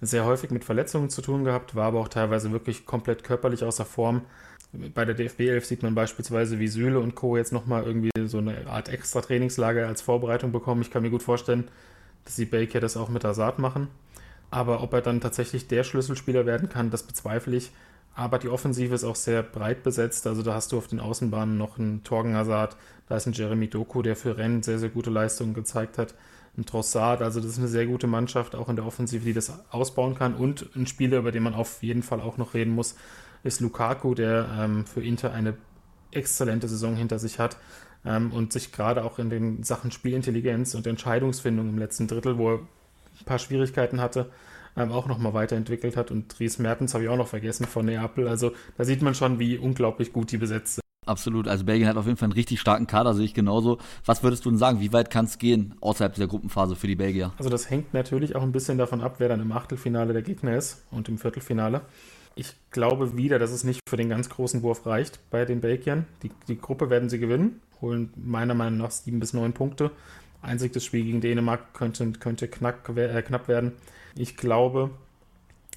sehr 0.01 0.25
häufig 0.25 0.51
mit 0.51 0.65
Verletzungen 0.65 1.11
zu 1.11 1.23
tun 1.23 1.45
gehabt, 1.45 1.75
war 1.75 1.87
aber 1.87 2.01
auch 2.01 2.09
teilweise 2.09 2.51
wirklich 2.53 2.87
komplett 2.87 3.25
körperlich 3.25 3.65
außer 3.65 3.85
Form. 3.85 4.23
Bei 4.95 5.05
der 5.05 5.15
DFB 5.15 5.41
11 5.41 5.65
sieht 5.65 5.83
man 5.83 5.95
beispielsweise, 5.95 6.59
wie 6.59 6.69
Süle 6.69 7.01
und 7.01 7.15
Co. 7.15 7.37
jetzt 7.37 7.53
nochmal 7.53 7.85
irgendwie 7.85 8.11
so 8.27 8.39
eine 8.39 8.67
Art 8.69 8.89
extra 8.89 9.21
Trainingslager 9.21 9.87
als 9.87 10.03
Vorbereitung 10.03 10.53
bekommen. 10.53 10.83
Ich 10.83 10.91
kann 10.91 11.03
mir 11.03 11.11
gut 11.11 11.23
vorstellen, 11.23 11.69
dass 12.25 12.37
die 12.37 12.45
Baker 12.45 12.79
das 12.79 12.97
auch 12.97 13.09
mit 13.09 13.25
Hazard 13.25 13.59
machen. 13.59 13.89
Aber 14.51 14.83
ob 14.83 14.93
er 14.93 15.01
dann 15.01 15.21
tatsächlich 15.21 15.67
der 15.69 15.85
Schlüsselspieler 15.85 16.47
werden 16.47 16.69
kann, 16.69 16.91
das 16.91 17.03
bezweifle 17.03 17.57
ich. 17.57 17.71
Aber 18.15 18.39
die 18.39 18.49
Offensive 18.49 18.95
ist 18.95 19.05
auch 19.05 19.17
sehr 19.17 19.43
breit 19.43 19.83
besetzt. 19.83 20.27
Also 20.27 20.43
da 20.43 20.55
hast 20.55 20.73
du 20.73 20.79
auf 20.79 20.89
den 20.89 21.01
Außenbahnen 21.01 21.57
noch 21.57 21.79
einen 21.79 22.03
Torgen 22.05 22.35
Hazard, 22.35 22.77
da 23.09 23.17
ist 23.17 23.27
ein 23.27 23.33
Jeremy 23.33 23.69
Doku, 23.69 24.03
der 24.03 24.15
für 24.15 24.37
Rennen 24.37 24.63
sehr, 24.63 24.79
sehr 24.79 24.89
gute 24.89 25.11
Leistungen 25.11 25.55
gezeigt 25.55 25.99
hat. 25.99 26.15
Ein 26.57 26.67
Trossard, 26.67 27.23
also 27.23 27.41
das 27.41 27.51
ist 27.53 27.59
eine 27.59 27.69
sehr 27.69 27.87
gute 27.87 28.07
Mannschaft, 28.07 28.55
auch 28.55 28.69
in 28.69 28.77
der 28.77 28.85
Offensive, 28.85 29.25
die 29.25 29.33
das 29.33 29.53
ausbauen 29.71 30.17
kann. 30.17 30.35
Und 30.35 30.69
ein 30.77 30.87
Spieler, 30.87 31.19
über 31.19 31.33
den 31.33 31.43
man 31.43 31.55
auf 31.55 31.83
jeden 31.83 32.03
Fall 32.03 32.21
auch 32.21 32.37
noch 32.37 32.55
reden 32.55 32.75
muss, 32.75 32.97
ist 33.43 33.61
Lukaku, 33.61 34.15
der 34.15 34.49
ähm, 34.59 34.87
für 34.87 35.03
Inter 35.03 35.33
eine 35.33 35.57
exzellente 36.13 36.69
Saison 36.69 36.97
hinter 36.97 37.19
sich 37.19 37.39
hat 37.39 37.57
ähm, 38.05 38.33
und 38.33 38.53
sich 38.53 38.73
gerade 38.73 39.05
auch 39.05 39.19
in 39.19 39.31
den 39.31 39.63
Sachen 39.63 39.91
Spielintelligenz 39.91 40.75
und 40.75 40.87
Entscheidungsfindung 40.87 41.69
im 41.69 41.79
letzten 41.79 42.09
Drittel, 42.09 42.39
wo 42.39 42.55
er 42.55 42.59
ein 42.59 43.25
paar 43.25 43.39
Schwierigkeiten 43.39 44.01
hatte, 44.01 44.31
ähm, 44.83 44.93
auch 44.93 45.07
nochmal 45.07 45.35
weiterentwickelt 45.35 45.97
hat. 45.97 46.11
Und 46.11 46.39
Dries 46.39 46.59
Mertens 46.59 46.95
habe 46.95 47.05
ich 47.05 47.11
auch 47.11 47.17
noch 47.17 47.29
vergessen 47.29 47.67
von 47.67 47.87
Neapel. 47.87 48.29
Also 48.29 48.53
da 48.77 48.85
sieht 48.85 49.03
man 49.03 49.15
schon, 49.15 49.39
wie 49.39 49.59
unglaublich 49.59 50.13
gut 50.13 50.33
die 50.33 50.39
besetzt 50.39 50.75
sind. 50.75 50.81
Absolut. 51.07 51.49
Also 51.49 51.65
Belgien 51.65 51.89
hat 51.89 51.97
auf 51.97 52.07
jeden 52.07 52.17
Fall 52.17 52.27
einen 52.27 52.35
richtig 52.35 52.61
starken 52.61 52.87
Kader, 52.87 53.15
sehe 53.15 53.25
ich 53.25 53.35
genauso. 53.35 53.79
Was 54.05 54.23
würdest 54.23 54.45
du 54.45 54.51
denn 54.51 54.59
sagen? 54.59 54.81
Wie 54.81 54.93
weit 54.93 55.11
kann 55.11 55.25
es 55.25 55.39
gehen 55.39 55.75
außerhalb 55.81 56.15
dieser 56.15 56.29
Gruppenphase 56.29 56.77
für 56.77 56.87
die 56.87 56.95
Belgier? 56.95 57.33
Also 57.39 57.51
das 57.51 57.71
hängt 57.71 57.95
natürlich 57.95 58.37
auch 58.37 58.43
ein 58.43 58.53
bisschen 58.53 58.79
davon 58.79 59.01
ab, 59.01 59.17
wer 59.19 59.29
dann 59.29 59.41
im 59.41 59.51
Achtelfinale 59.51 60.13
der 60.13 60.23
Gegner 60.23 60.57
ist 60.57 60.85
und 60.91 61.09
im 61.09 61.19
Viertelfinale. 61.19 61.81
Ich 62.37 62.55
glaube 62.71 63.17
wieder, 63.17 63.39
dass 63.39 63.51
es 63.51 63.65
nicht 63.65 63.81
für 63.89 63.97
den 63.97 64.09
ganz 64.09 64.29
großen 64.29 64.63
Wurf 64.63 64.87
reicht 64.87 65.19
bei 65.31 65.45
den 65.45 65.61
Belgiern. 65.61 66.07
Die, 66.23 66.31
die 66.49 66.59
Gruppe 66.59 66.91
werden 66.91 67.09
sie 67.09 67.19
gewinnen, 67.19 67.61
holen 67.81 68.13
meiner 68.17 68.55
Meinung 68.55 68.79
nach 68.79 68.93
sieben 68.93 69.21
bis 69.21 69.33
neun 69.33 69.53
Punkte. 69.53 69.91
Einzig 70.43 70.73
das 70.73 70.85
Spiel 70.85 71.05
gegen 71.05 71.21
Dänemark 71.21 71.75
könnte, 71.75 72.13
könnte 72.13 72.47
knack, 72.49 72.89
äh, 72.97 73.23
knapp 73.23 73.49
werden. 73.49 73.73
Ich 74.15 74.37
glaube, 74.37 74.91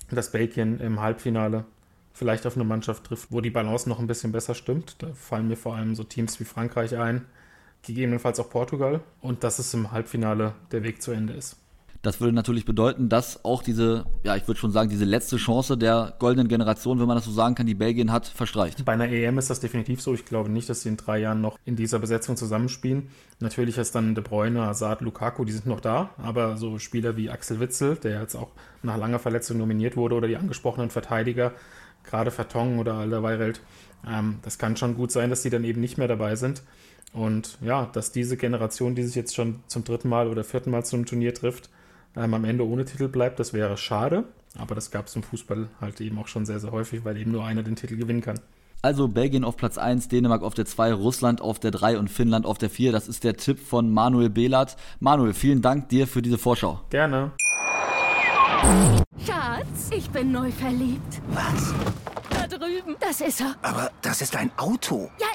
dass 0.09 0.31
Belgien 0.31 0.79
im 0.79 1.01
Halbfinale 1.01 1.65
vielleicht 2.13 2.45
auf 2.45 2.55
eine 2.55 2.63
Mannschaft 2.63 3.05
trifft, 3.05 3.31
wo 3.31 3.41
die 3.41 3.49
Balance 3.49 3.89
noch 3.89 3.99
ein 3.99 4.07
bisschen 4.07 4.31
besser 4.31 4.55
stimmt. 4.55 5.01
Da 5.01 5.13
fallen 5.13 5.47
mir 5.47 5.57
vor 5.57 5.75
allem 5.75 5.95
so 5.95 6.03
Teams 6.03 6.39
wie 6.39 6.45
Frankreich 6.45 6.97
ein, 6.97 7.25
gegebenenfalls 7.81 8.39
auch 8.39 8.49
Portugal 8.49 9.01
und 9.21 9.43
dass 9.43 9.59
es 9.59 9.73
im 9.73 9.91
Halbfinale 9.91 10.53
der 10.71 10.83
Weg 10.83 11.01
zu 11.01 11.11
Ende 11.11 11.33
ist. 11.33 11.57
Das 12.03 12.19
würde 12.19 12.35
natürlich 12.35 12.65
bedeuten, 12.65 13.07
dass 13.07 13.45
auch 13.45 13.63
diese, 13.63 14.03
ja, 14.25 14.35
ich 14.35 14.45
würde 14.45 14.59
schon 14.59 14.71
sagen, 14.71 14.89
diese 14.89 15.05
letzte 15.05 15.37
Chance 15.37 15.77
der 15.77 16.13
goldenen 16.19 16.49
Generation, 16.49 16.99
wenn 16.99 17.07
man 17.07 17.15
das 17.15 17.23
so 17.23 17.31
sagen 17.31 17.55
kann, 17.55 17.65
die 17.65 17.75
Belgien 17.75 18.11
hat, 18.11 18.27
verstreicht. 18.27 18.83
Bei 18.83 18.91
einer 18.91 19.07
EM 19.07 19.37
ist 19.37 19.49
das 19.49 19.61
definitiv 19.61 20.01
so. 20.01 20.13
Ich 20.13 20.25
glaube 20.25 20.49
nicht, 20.49 20.69
dass 20.69 20.81
sie 20.81 20.89
in 20.89 20.97
drei 20.97 21.19
Jahren 21.19 21.39
noch 21.39 21.57
in 21.63 21.77
dieser 21.77 21.99
Besetzung 21.99 22.35
zusammenspielen. 22.35 23.07
Natürlich 23.39 23.77
ist 23.77 23.95
dann 23.95 24.15
De 24.15 24.23
Bruyne, 24.23 24.65
Hazard, 24.65 24.99
Lukaku, 24.99 25.45
die 25.45 25.53
sind 25.53 25.65
noch 25.65 25.79
da, 25.79 26.09
aber 26.17 26.57
so 26.57 26.77
Spieler 26.77 27.15
wie 27.15 27.29
Axel 27.29 27.61
Witzel, 27.61 27.95
der 27.95 28.19
jetzt 28.19 28.35
auch 28.35 28.49
nach 28.81 28.97
langer 28.97 29.19
Verletzung 29.19 29.57
nominiert 29.57 29.95
wurde, 29.95 30.15
oder 30.15 30.27
die 30.27 30.35
angesprochenen 30.35 30.89
Verteidiger, 30.89 31.53
gerade 32.03 32.31
Vertongen 32.31 32.79
oder 32.79 32.95
Alderweireld, 32.95 33.61
ähm, 34.05 34.39
das 34.41 34.57
kann 34.57 34.75
schon 34.75 34.97
gut 34.97 35.13
sein, 35.13 35.29
dass 35.29 35.43
die 35.43 35.49
dann 35.49 35.63
eben 35.63 35.79
nicht 35.79 35.97
mehr 35.97 36.09
dabei 36.09 36.35
sind. 36.35 36.63
Und 37.13 37.57
ja, 37.61 37.85
dass 37.93 38.11
diese 38.11 38.35
Generation, 38.35 38.93
die 38.93 39.03
sich 39.03 39.15
jetzt 39.15 39.35
schon 39.35 39.63
zum 39.67 39.85
dritten 39.85 40.09
Mal 40.09 40.27
oder 40.27 40.43
vierten 40.43 40.71
Mal 40.71 40.83
zum 40.83 41.05
Turnier 41.05 41.33
trifft, 41.33 41.69
ähm, 42.15 42.33
am 42.33 42.45
Ende 42.45 42.67
ohne 42.67 42.85
Titel 42.85 43.07
bleibt, 43.07 43.39
das 43.39 43.53
wäre 43.53 43.77
schade. 43.77 44.25
Aber 44.57 44.75
das 44.75 44.91
gab 44.91 45.07
es 45.07 45.15
im 45.15 45.23
Fußball 45.23 45.67
halt 45.81 45.99
eben 45.99 46.19
auch 46.19 46.27
schon 46.27 46.45
sehr, 46.45 46.59
sehr 46.59 46.71
häufig, 46.71 47.03
weil 47.05 47.17
eben 47.17 47.31
nur 47.31 47.43
einer 47.43 47.63
den 47.63 47.75
Titel 47.75 47.97
gewinnen 47.97 48.21
kann. 48.21 48.39
Also 48.83 49.07
Belgien 49.07 49.45
auf 49.45 49.55
Platz 49.55 49.77
1, 49.77 50.09
Dänemark 50.09 50.43
auf 50.43 50.53
der 50.53 50.65
2, 50.65 50.93
Russland 50.93 51.41
auf 51.41 51.57
der 51.57 51.71
3 51.71 51.97
und 51.97 52.09
Finnland 52.09 52.45
auf 52.45 52.57
der 52.57 52.69
4. 52.69 52.91
Das 52.91 53.07
ist 53.07 53.23
der 53.23 53.37
Tipp 53.37 53.59
von 53.59 53.89
Manuel 53.89 54.29
Behlert. 54.29 54.75
Manuel, 54.99 55.33
vielen 55.33 55.61
Dank 55.61 55.87
dir 55.89 56.05
für 56.05 56.21
diese 56.21 56.37
Vorschau. 56.37 56.81
Gerne. 56.89 57.31
Schatz, 59.25 59.89
ich 59.95 60.09
bin 60.09 60.33
neu 60.33 60.51
verliebt. 60.51 61.21
Was? 61.29 61.73
Da 62.29 62.45
drüben. 62.45 62.97
Das 62.99 63.21
ist 63.21 63.39
er. 63.39 63.55
Aber 63.61 63.89
das 64.01 64.21
ist 64.21 64.35
ein 64.35 64.51
Auto. 64.57 65.09
Ja, 65.19 65.27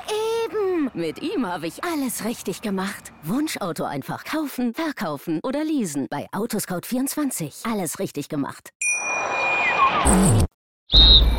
eben. 0.79 0.91
Mit 0.95 1.23
ihm 1.23 1.47
habe 1.47 1.67
ich 1.67 1.85
alles 1.85 2.25
richtig 2.25 2.63
gemacht. 2.63 3.13
Wunschauto 3.23 3.85
einfach 3.85 4.25
kaufen, 4.25 4.75
verkaufen 4.75 5.41
oder 5.43 5.65
leasen. 5.65 6.07
Bei 6.11 6.27
Autoscout24. 6.33 7.71
Alles 7.71 7.99
richtig 7.99 8.29
gemacht. 8.29 8.71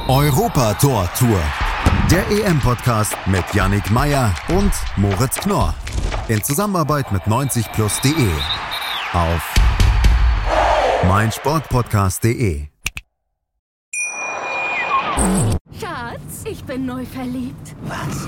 Europa 0.07 0.73
Tor 0.75 1.09
Tour. 1.17 1.41
Der 2.11 2.29
EM-Podcast 2.29 3.15
mit 3.27 3.43
Yannick 3.53 3.89
Meyer 3.91 4.33
und 4.49 4.71
Moritz 4.97 5.37
Knorr. 5.37 5.73
In 6.27 6.43
Zusammenarbeit 6.43 7.11
mit 7.11 7.23
90plus.de. 7.23 8.29
Auf 9.13 9.53
meinsportpodcast.de. 11.07 12.67
Schatz, 15.79 16.43
ich 16.45 16.63
bin 16.63 16.85
neu 16.85 17.05
verliebt. 17.05 17.75
Was? 17.83 18.27